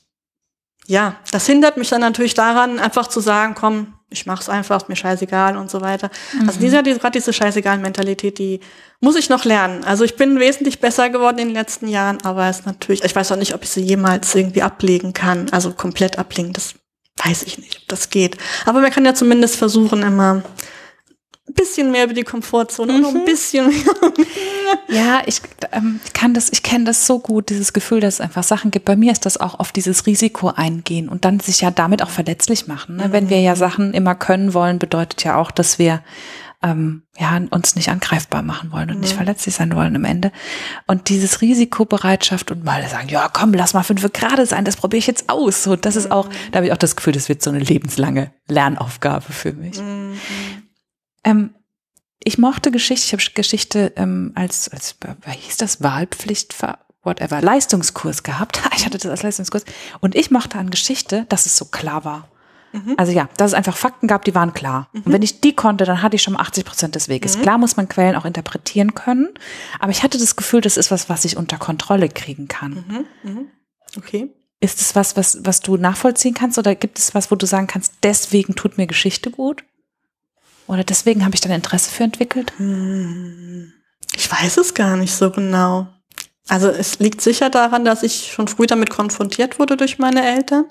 [0.88, 4.90] ja, das hindert mich dann natürlich daran, einfach zu sagen, komm, ich mach's einfach, ist
[4.90, 6.10] mir scheißegal und so weiter.
[6.34, 6.48] Mhm.
[6.48, 8.60] Also diese, diese gerade diese scheißegal-Mentalität, die
[9.02, 9.84] muss ich noch lernen.
[9.84, 13.16] Also ich bin wesentlich besser geworden in den letzten Jahren, aber es ist natürlich, ich
[13.16, 16.54] weiß auch nicht, ob ich sie jemals irgendwie ablegen kann, also komplett ablegen.
[16.54, 16.76] Das
[17.24, 18.38] weiß ich nicht, ob das geht.
[18.66, 20.44] Aber man kann ja zumindest versuchen, immer
[21.48, 23.02] ein bisschen mehr über die Komfortzone mhm.
[23.02, 23.72] noch ein bisschen
[24.88, 25.42] ja, ich
[25.72, 28.86] ähm, kann das, ich kenne das so gut, dieses Gefühl, dass es einfach Sachen gibt.
[28.86, 32.10] Bei mir ist das auch oft dieses Risiko eingehen und dann sich ja damit auch
[32.10, 32.98] verletzlich machen.
[32.98, 33.08] Ne?
[33.08, 33.12] Mhm.
[33.12, 36.02] Wenn wir ja Sachen immer können wollen, bedeutet ja auch, dass wir
[36.66, 39.02] ähm, ja, uns nicht angreifbar machen wollen und mhm.
[39.02, 40.32] nicht verletzlich sein wollen am Ende.
[40.88, 44.98] Und dieses Risikobereitschaft und mal sagen, ja, komm, lass mal fünf gerade sein, das probiere
[44.98, 45.64] ich jetzt aus.
[45.64, 46.34] So, das ist auch, mhm.
[46.52, 49.80] da habe ich auch das Gefühl, das wird so eine lebenslange Lernaufgabe für mich.
[49.80, 50.20] Mhm.
[51.24, 51.56] Ähm,
[52.24, 54.96] ich mochte Geschichte, ich habe Geschichte ähm, als, als,
[55.26, 56.56] wie hieß das, Wahlpflicht,
[57.04, 58.62] whatever, Leistungskurs gehabt.
[58.76, 59.66] Ich hatte das als Leistungskurs.
[60.00, 62.28] Und ich mochte an Geschichte, dass es so klar war.
[62.76, 62.96] Mhm.
[62.98, 64.90] Also ja, dass es einfach Fakten gab, die waren klar.
[64.92, 65.02] Mhm.
[65.06, 67.38] Und wenn ich die konnte, dann hatte ich schon mal 80 Prozent des Weges.
[67.38, 67.42] Mhm.
[67.44, 69.30] Klar muss man Quellen auch interpretieren können,
[69.80, 73.06] aber ich hatte das Gefühl, das ist was, was ich unter Kontrolle kriegen kann.
[73.24, 73.32] Mhm.
[73.32, 73.48] Mhm.
[73.98, 74.30] Okay.
[74.60, 77.68] Ist es was, was, was du nachvollziehen kannst oder gibt es was, wo du sagen
[77.68, 79.64] kannst, deswegen tut mir Geschichte gut?
[80.68, 82.54] Oder deswegen habe ich dann Interesse für entwickelt?
[82.58, 83.72] Hm.
[84.16, 85.88] Ich weiß es gar nicht so genau.
[86.48, 90.66] Also es liegt sicher daran, dass ich schon früh damit konfrontiert wurde durch meine Eltern.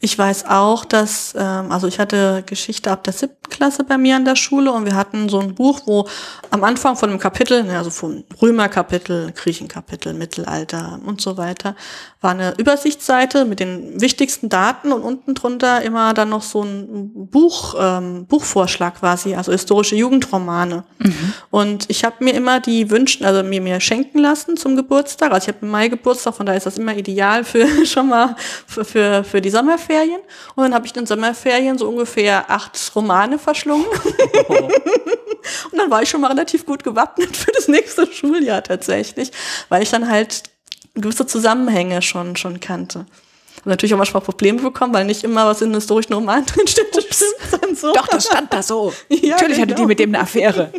[0.00, 4.16] Ich weiß auch, dass, ähm, also ich hatte Geschichte ab der siebten Klasse bei mir
[4.16, 6.06] an der Schule und wir hatten so ein Buch, wo
[6.50, 11.74] am Anfang von einem Kapitel, also vom Römerkapitel, Griechenkapitel, Mittelalter und so weiter,
[12.20, 17.28] war eine Übersichtsseite mit den wichtigsten Daten und unten drunter immer dann noch so ein
[17.30, 20.82] Buch, ähm, Buchvorschlag quasi, also historische Jugendromane.
[20.98, 21.32] Mhm.
[21.50, 25.30] Und ich habe mir immer die wünschen, also mir mir schenken lassen zum Geburtstag.
[25.30, 28.34] Also ich habe im Mai Geburtstag, von daher ist das immer ideal für schon mal
[28.66, 30.20] für, für, für die Sommerferien.
[30.56, 33.86] Und dann habe ich in den Sommerferien so ungefähr acht Romane verschlungen.
[34.48, 34.54] Oh.
[35.72, 39.30] und dann war ich schon mal relativ gut gewappnet für das nächste Schuljahr tatsächlich,
[39.68, 40.44] weil ich dann halt
[40.94, 43.06] gewisse Zusammenhänge schon, schon kannte.
[43.64, 46.86] Und natürlich auch manchmal Probleme bekommen, weil nicht immer was in historischen Roman drin steht.
[47.74, 47.92] So.
[47.92, 48.92] Doch, das stand da so.
[49.08, 49.62] Ja, natürlich genau.
[49.62, 49.86] hatte die genau.
[49.86, 50.72] mit dem eine Affäre.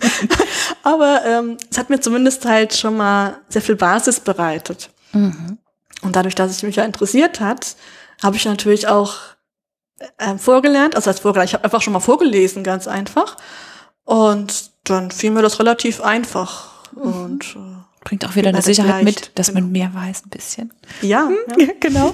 [0.82, 4.90] Aber ähm, es hat mir zumindest halt schon mal sehr viel Basis bereitet.
[5.12, 5.58] Mhm.
[6.02, 7.76] Und dadurch, dass es mich ja interessiert hat,
[8.22, 9.14] habe ich natürlich auch
[10.18, 10.96] äh, vorgelernt.
[10.96, 13.36] Also als vorgelernt, ich habe einfach schon mal vorgelesen, ganz einfach.
[14.04, 16.70] Und dann fiel mir das relativ einfach.
[16.94, 17.02] Mhm.
[17.02, 19.60] Und äh, Bringt auch wieder eine Sicherheit leicht, mit, dass genau.
[19.60, 20.72] man mehr weiß ein bisschen.
[21.02, 21.36] Ja, hm?
[21.56, 21.66] ja.
[21.66, 22.12] ja, genau.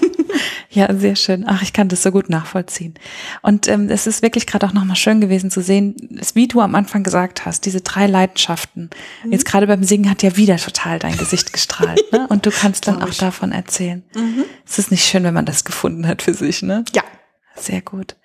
[0.68, 1.45] ja, sehr schön.
[1.47, 2.95] Ach, ich kann das so gut nachvollziehen.
[3.41, 5.97] Und ähm, es ist wirklich gerade auch nochmal schön gewesen zu sehen,
[6.34, 8.91] wie du am Anfang gesagt hast, diese drei Leidenschaften.
[9.24, 9.32] Mhm.
[9.32, 12.12] Jetzt gerade beim Singen hat ja wieder total dein Gesicht gestrahlt.
[12.12, 12.26] ne?
[12.28, 14.05] Und du kannst dann auch davon erzählen.
[14.14, 14.45] Mhm.
[14.66, 16.84] Es ist nicht schön, wenn man das gefunden hat für sich, ne?
[16.95, 17.03] Ja.
[17.61, 18.16] Sehr gut.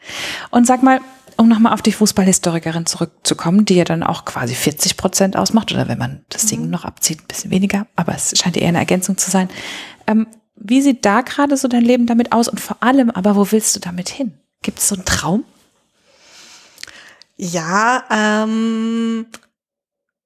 [0.51, 0.99] Und sag mal,
[1.37, 5.87] um nochmal auf die Fußballhistorikerin zurückzukommen, die ja dann auch quasi 40 Prozent ausmacht, oder
[5.87, 6.71] wenn man das Singen mhm.
[6.71, 9.49] noch abzieht, ein bisschen weniger, aber es scheint eher eine Ergänzung zu sein.
[10.07, 13.51] Ähm, wie sieht da gerade so dein Leben damit aus und vor allem, aber wo
[13.51, 14.33] willst du damit hin?
[14.61, 15.43] Gibt es so einen Traum?
[17.35, 19.25] Ja, ähm,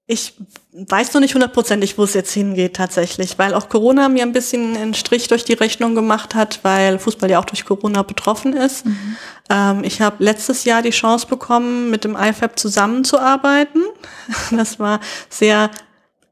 [0.09, 0.35] ich
[0.71, 4.77] weiß noch nicht hundertprozentig, wo es jetzt hingeht tatsächlich, weil auch Corona mir ein bisschen
[4.77, 8.85] einen Strich durch die Rechnung gemacht hat, weil Fußball ja auch durch Corona betroffen ist.
[8.85, 9.17] Mhm.
[9.49, 13.83] Ähm, ich habe letztes Jahr die Chance bekommen, mit dem IFAB zusammenzuarbeiten.
[14.51, 15.69] Das war sehr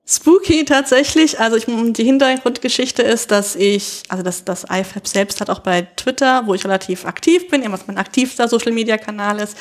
[0.08, 1.40] spooky tatsächlich.
[1.40, 5.82] Also ich, die Hintergrundgeschichte ist, dass ich, also das, das IFAB selbst hat auch bei
[5.82, 9.58] Twitter, wo ich relativ aktiv bin, was mein aktivster Social-Media-Kanal ist,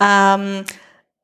[0.00, 0.64] ähm,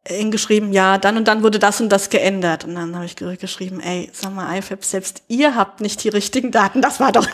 [0.06, 2.64] hingeschrieben, ja, dann und dann wurde das und das geändert.
[2.64, 6.50] Und dann habe ich geschrieben, ey, sag mal, IFAB, selbst ihr habt nicht die richtigen
[6.50, 7.26] Daten, das war doch.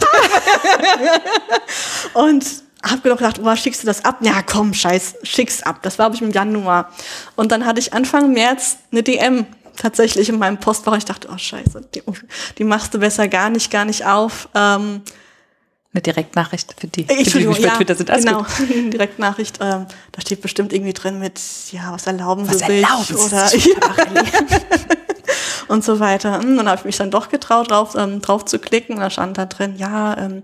[2.14, 2.44] und
[2.82, 4.18] habe gedacht, boah, schickst du das ab?
[4.20, 5.80] Ja, komm, scheiß, schick's ab.
[5.82, 6.90] Das war, glaube ich, im Januar.
[7.36, 9.46] Und dann hatte ich Anfang März eine DM
[9.76, 10.96] tatsächlich in meinem Postfach.
[10.96, 12.02] Ich dachte, oh scheiße, die,
[12.58, 14.48] die machst du besser gar nicht, gar nicht auf.
[14.54, 15.02] Ähm,
[15.94, 18.10] eine Direktnachricht für die, für die nicht bei ja, Twitter sind.
[18.10, 19.58] Alles genau, eine Direktnachricht.
[19.60, 21.40] Ähm, da steht bestimmt irgendwie drin mit,
[21.70, 23.16] ja, was erlauben was Sie erlauben sich?
[23.16, 23.54] Oder,
[24.14, 24.22] ja.
[25.68, 26.38] und so weiter.
[26.38, 28.96] Und hm, dann habe ich mich dann doch getraut, drauf, ähm, drauf zu klicken.
[28.98, 30.42] Da stand da drin, ja, ähm,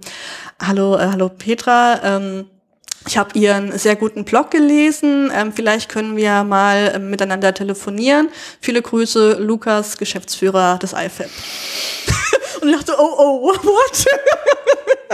[0.65, 2.47] hallo, äh, hallo Petra, ähm,
[3.07, 5.33] ich habe Ihren sehr guten Blog gelesen.
[5.35, 8.29] Ähm, vielleicht können wir mal ähm, miteinander telefonieren.
[8.61, 11.31] Viele Grüße, Lukas, Geschäftsführer des IFAB.
[12.61, 14.07] Und ich dachte, oh, oh, what?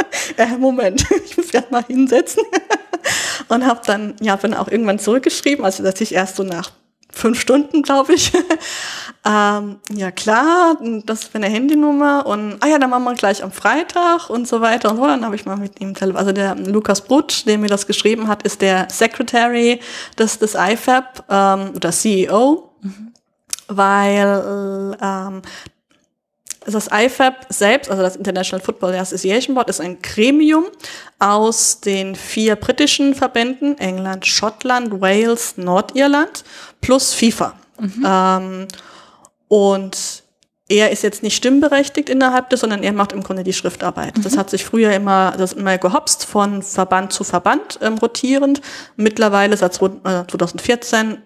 [0.36, 2.42] äh, Moment, ich muss gerade mal hinsetzen.
[3.48, 6.70] und habe dann, ja, bin auch irgendwann zurückgeschrieben, also dass ich erst so nach
[7.16, 8.32] fünf Stunden, glaube ich.
[9.24, 13.52] ähm, ja klar, das ist eine Handynummer und ah ja, dann machen wir gleich am
[13.52, 15.06] Freitag und so weiter und so.
[15.06, 18.42] Dann habe ich mal mit ihm also der Lukas Brutsch, der mir das geschrieben hat,
[18.42, 19.80] ist der Secretary
[20.18, 23.12] des des IFAB ähm, oder CEO, mhm.
[23.68, 25.42] weil ähm,
[26.66, 30.66] das IFAB selbst, also das International Football Association Board, ist ein Gremium
[31.18, 36.44] aus den vier britischen Verbänden, England, Schottland, Wales, Nordirland,
[36.80, 37.54] plus FIFA.
[37.78, 38.04] Mhm.
[38.06, 38.68] Ähm,
[39.48, 40.22] und
[40.68, 44.18] er ist jetzt nicht stimmberechtigt innerhalb des, sondern er macht im Grunde die Schriftarbeit.
[44.18, 44.22] Mhm.
[44.22, 48.60] Das hat sich früher immer, das immer gehopst von Verband zu Verband ähm, rotierend.
[48.96, 51.16] Mittlerweile seit 2014 äh,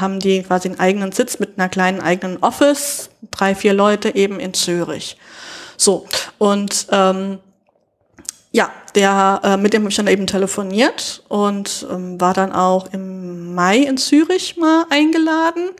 [0.00, 4.40] haben die quasi einen eigenen Sitz mit einer kleinen eigenen Office, drei, vier Leute eben
[4.40, 5.16] in Zürich.
[5.76, 6.06] So,
[6.38, 7.38] und ähm,
[8.52, 12.92] ja, der, äh, mit dem habe ich dann eben telefoniert und ähm, war dann auch
[12.92, 15.70] im Mai in Zürich mal eingeladen.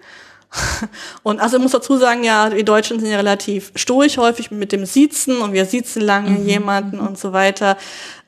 [1.22, 4.72] Und also ich muss dazu sagen, ja, die Deutschen sind ja relativ stoisch häufig mit
[4.72, 6.46] dem Siezen und wir siezen lange mhm.
[6.46, 7.76] jemanden und so weiter.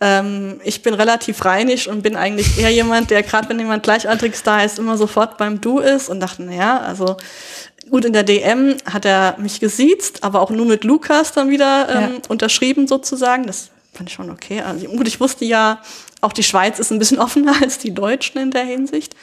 [0.01, 4.43] Ähm, ich bin relativ reinig und bin eigentlich eher jemand, der gerade wenn jemand gleichaltriges
[4.43, 7.17] da ist, immer sofort beim Du ist und dachte, naja, also
[7.91, 11.89] gut, in der DM hat er mich gesiezt, aber auch nur mit Lukas dann wieder
[11.89, 12.21] ähm, ja.
[12.29, 13.47] unterschrieben sozusagen.
[13.47, 14.61] Das fand ich schon okay.
[14.61, 15.81] Also gut, ich wusste ja,
[16.21, 19.15] auch die Schweiz ist ein bisschen offener als die Deutschen in der Hinsicht.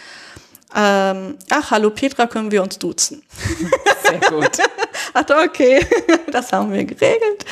[0.75, 3.23] Ähm, ach, hallo Petra, können wir uns duzen?
[4.03, 4.57] Sehr gut.
[5.13, 5.85] ach, okay,
[6.31, 7.45] das haben wir geregelt.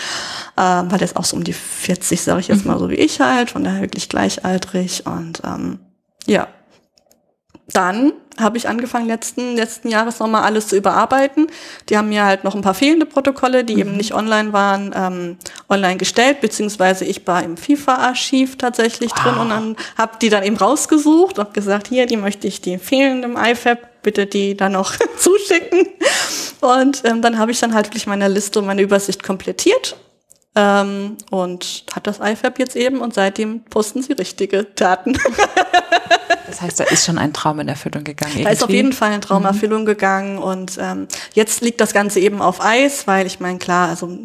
[0.57, 2.95] Ähm, weil der ist auch so um die 40, sage ich jetzt mal so wie
[2.95, 5.05] ich halt, von daher wirklich gleichaltrig.
[5.05, 5.79] Und ähm,
[6.25, 6.47] ja,
[7.73, 11.47] dann habe ich angefangen, letzten, letzten Jahres nochmal alles zu überarbeiten.
[11.89, 13.79] Die haben mir halt noch ein paar fehlende Protokolle, die mhm.
[13.79, 15.37] eben nicht online waren, ähm,
[15.69, 19.23] online gestellt, beziehungsweise ich war im FIFA-Archiv tatsächlich wow.
[19.23, 22.77] drin und dann habe die dann eben rausgesucht und gesagt, hier, die möchte ich die
[22.77, 25.87] fehlenden IFAB, bitte die dann noch zuschicken.
[26.61, 29.95] Und ähm, dann habe ich dann halt wirklich meine Liste und meine Übersicht komplettiert
[30.55, 35.13] ähm, und hat das IFAB jetzt eben und seitdem posten sie richtige Daten.
[36.47, 38.33] das heißt, da ist schon ein Traum in Erfüllung gegangen.
[38.33, 38.43] Irgendwie.
[38.43, 39.55] Da ist auf jeden Fall ein Traum in mhm.
[39.55, 43.89] Erfüllung gegangen und ähm, jetzt liegt das Ganze eben auf Eis, weil ich meine, klar,
[43.89, 44.17] also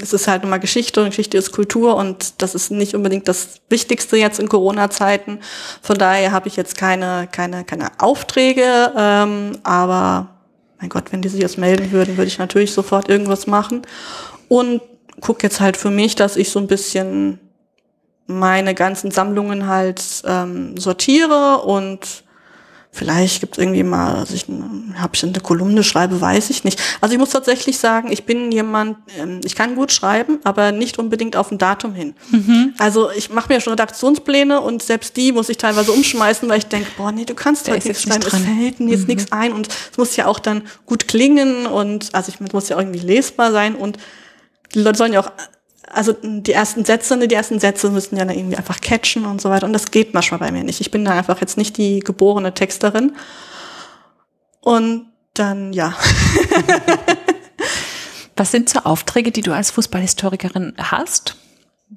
[0.00, 3.60] es ist halt immer Geschichte und Geschichte ist Kultur und das ist nicht unbedingt das
[3.68, 5.40] Wichtigste jetzt in Corona-Zeiten.
[5.82, 10.28] Von daher habe ich jetzt keine, keine, keine Aufträge, ähm, aber
[10.80, 13.82] mein Gott, wenn die sich jetzt melden würden, würde ich natürlich sofort irgendwas machen.
[14.48, 14.82] Und
[15.20, 17.38] gucke jetzt halt für mich, dass ich so ein bisschen
[18.26, 22.24] meine ganzen Sammlungen halt ähm, sortiere und
[22.96, 24.46] Vielleicht gibt es irgendwie mal, also ich,
[24.94, 26.80] habe ich eine Kolumne schreibe, weiß ich nicht.
[27.02, 30.98] Also ich muss tatsächlich sagen, ich bin jemand, ähm, ich kann gut schreiben, aber nicht
[30.98, 32.14] unbedingt auf ein Datum hin.
[32.30, 32.72] Mhm.
[32.78, 36.68] Also ich mache mir schon Redaktionspläne und selbst die muss ich teilweise umschmeißen, weil ich
[36.68, 39.06] denke, boah, nee, du kannst heute nichts schreiben, es fällt mir jetzt mhm.
[39.08, 42.78] nichts ein und es muss ja auch dann gut klingen und also ich muss ja
[42.78, 43.98] irgendwie lesbar sein und
[44.74, 45.30] die Leute sollen ja auch
[45.88, 49.50] also die ersten Sätze, die ersten Sätze müssen ja dann irgendwie einfach catchen und so
[49.50, 49.66] weiter.
[49.66, 50.80] Und das geht manchmal bei mir nicht.
[50.80, 53.16] Ich bin da einfach jetzt nicht die geborene Texterin.
[54.60, 55.94] Und dann, ja.
[58.36, 61.36] Was sind so Aufträge, die du als Fußballhistorikerin hast?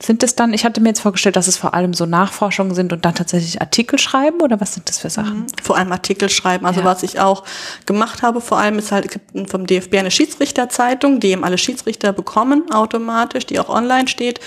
[0.01, 2.93] Sind es dann, ich hatte mir jetzt vorgestellt, dass es vor allem so Nachforschungen sind
[2.93, 5.39] und dann tatsächlich Artikel schreiben oder was sind das für Sachen?
[5.39, 5.45] Mhm.
[5.63, 6.67] Vor allem Artikel schreiben.
[6.67, 6.85] Also ja.
[6.85, 7.43] was ich auch
[7.87, 11.57] gemacht habe, vor allem ist halt, es gibt vom DFB eine Schiedsrichterzeitung, die eben alle
[11.57, 14.39] Schiedsrichter bekommen automatisch, die auch online steht.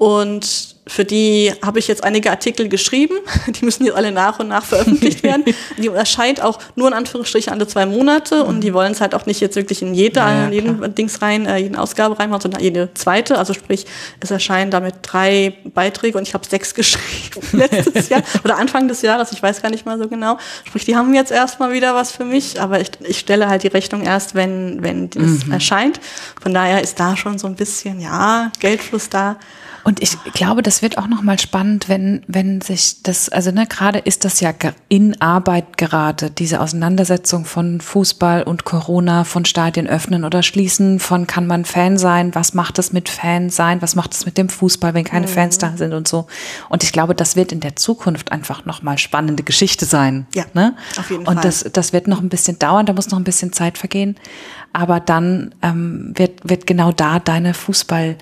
[0.00, 3.18] Und für die habe ich jetzt einige Artikel geschrieben.
[3.48, 5.44] Die müssen jetzt alle nach und nach veröffentlicht werden.
[5.76, 9.26] Die erscheint auch nur in Anführungsstrichen alle zwei Monate und die wollen es halt auch
[9.26, 12.62] nicht jetzt wirklich in jede, ja, ja, jeden Dings rein, äh, jeden Ausgabe reinmachen, sondern
[12.62, 13.36] jede zweite.
[13.36, 13.84] Also sprich,
[14.20, 19.02] es erscheinen damit drei Beiträge und ich habe sechs geschrieben letztes Jahr oder Anfang des
[19.02, 20.38] Jahres, ich weiß gar nicht mal so genau.
[20.64, 23.68] Sprich, die haben jetzt erstmal wieder was für mich, aber ich, ich stelle halt die
[23.68, 25.52] Rechnung erst, wenn, wenn das mhm.
[25.52, 26.00] erscheint.
[26.40, 29.36] Von daher ist da schon so ein bisschen, ja, Geldfluss da.
[29.84, 33.98] Und ich glaube, das wird auch nochmal spannend, wenn, wenn sich das, also ne, gerade
[33.98, 34.52] ist das ja
[34.88, 41.26] in Arbeit gerade, diese Auseinandersetzung von Fußball und Corona, von Stadien öffnen oder schließen, von
[41.26, 44.48] kann man Fan sein, was macht es mit Fan sein, was macht es mit dem
[44.48, 45.30] Fußball, wenn keine mhm.
[45.30, 46.26] Fans da sind und so.
[46.68, 50.26] Und ich glaube, das wird in der Zukunft einfach nochmal spannende Geschichte sein.
[50.34, 50.76] Ja, ne?
[50.98, 51.36] auf jeden Fall.
[51.36, 54.16] Und das, das wird noch ein bisschen dauern, da muss noch ein bisschen Zeit vergehen.
[54.72, 58.16] Aber dann ähm, wird, wird genau da deine Fußball-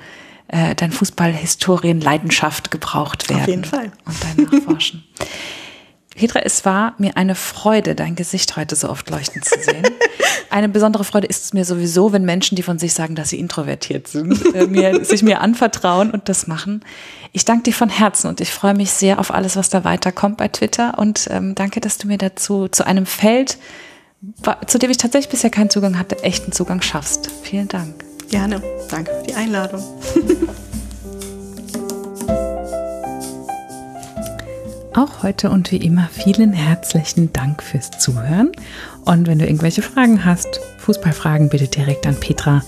[0.49, 3.43] äh, dein Fußballhistorien-Leidenschaft gebraucht werden.
[3.43, 3.93] Auf jeden Fall.
[4.05, 5.05] Und dein Nachforschen.
[6.19, 9.87] Petra, es war mir eine Freude, dein Gesicht heute so oft leuchten zu sehen.
[10.51, 13.39] Eine besondere Freude ist es mir sowieso, wenn Menschen, die von sich sagen, dass sie
[13.39, 16.85] introvertiert sind, äh, mir, sich mir anvertrauen und das machen.
[17.33, 20.39] Ich danke dir von Herzen und ich freue mich sehr auf alles, was da weiterkommt
[20.39, 23.59] bei Twitter und ähm, danke, dass du mir dazu zu einem Feld,
[24.67, 27.31] zu dem ich tatsächlich bisher keinen Zugang hatte, echten Zugang schaffst.
[27.45, 28.08] Vielen Dank.
[28.31, 28.63] Gerne.
[28.91, 29.83] Danke für die Einladung.
[34.95, 38.51] Auch heute und wie immer vielen herzlichen Dank fürs Zuhören.
[39.05, 42.65] Und wenn du irgendwelche Fragen hast, Fußballfragen, bitte direkt an Petra.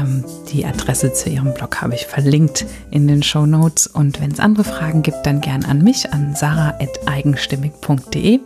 [0.00, 3.86] Ähm, die Adresse zu ihrem Blog habe ich verlinkt in den Show Notes.
[3.86, 8.40] Und wenn es andere Fragen gibt, dann gern an mich, an sarah.eigenstimmig.de.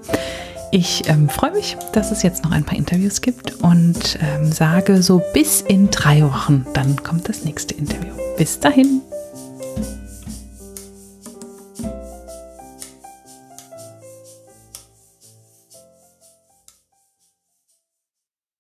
[0.77, 5.05] Ich ähm, freue mich, dass es jetzt noch ein paar Interviews gibt und ähm, sage
[5.05, 8.13] so bis in drei Wochen, dann kommt das nächste Interview.
[8.37, 9.01] Bis dahin.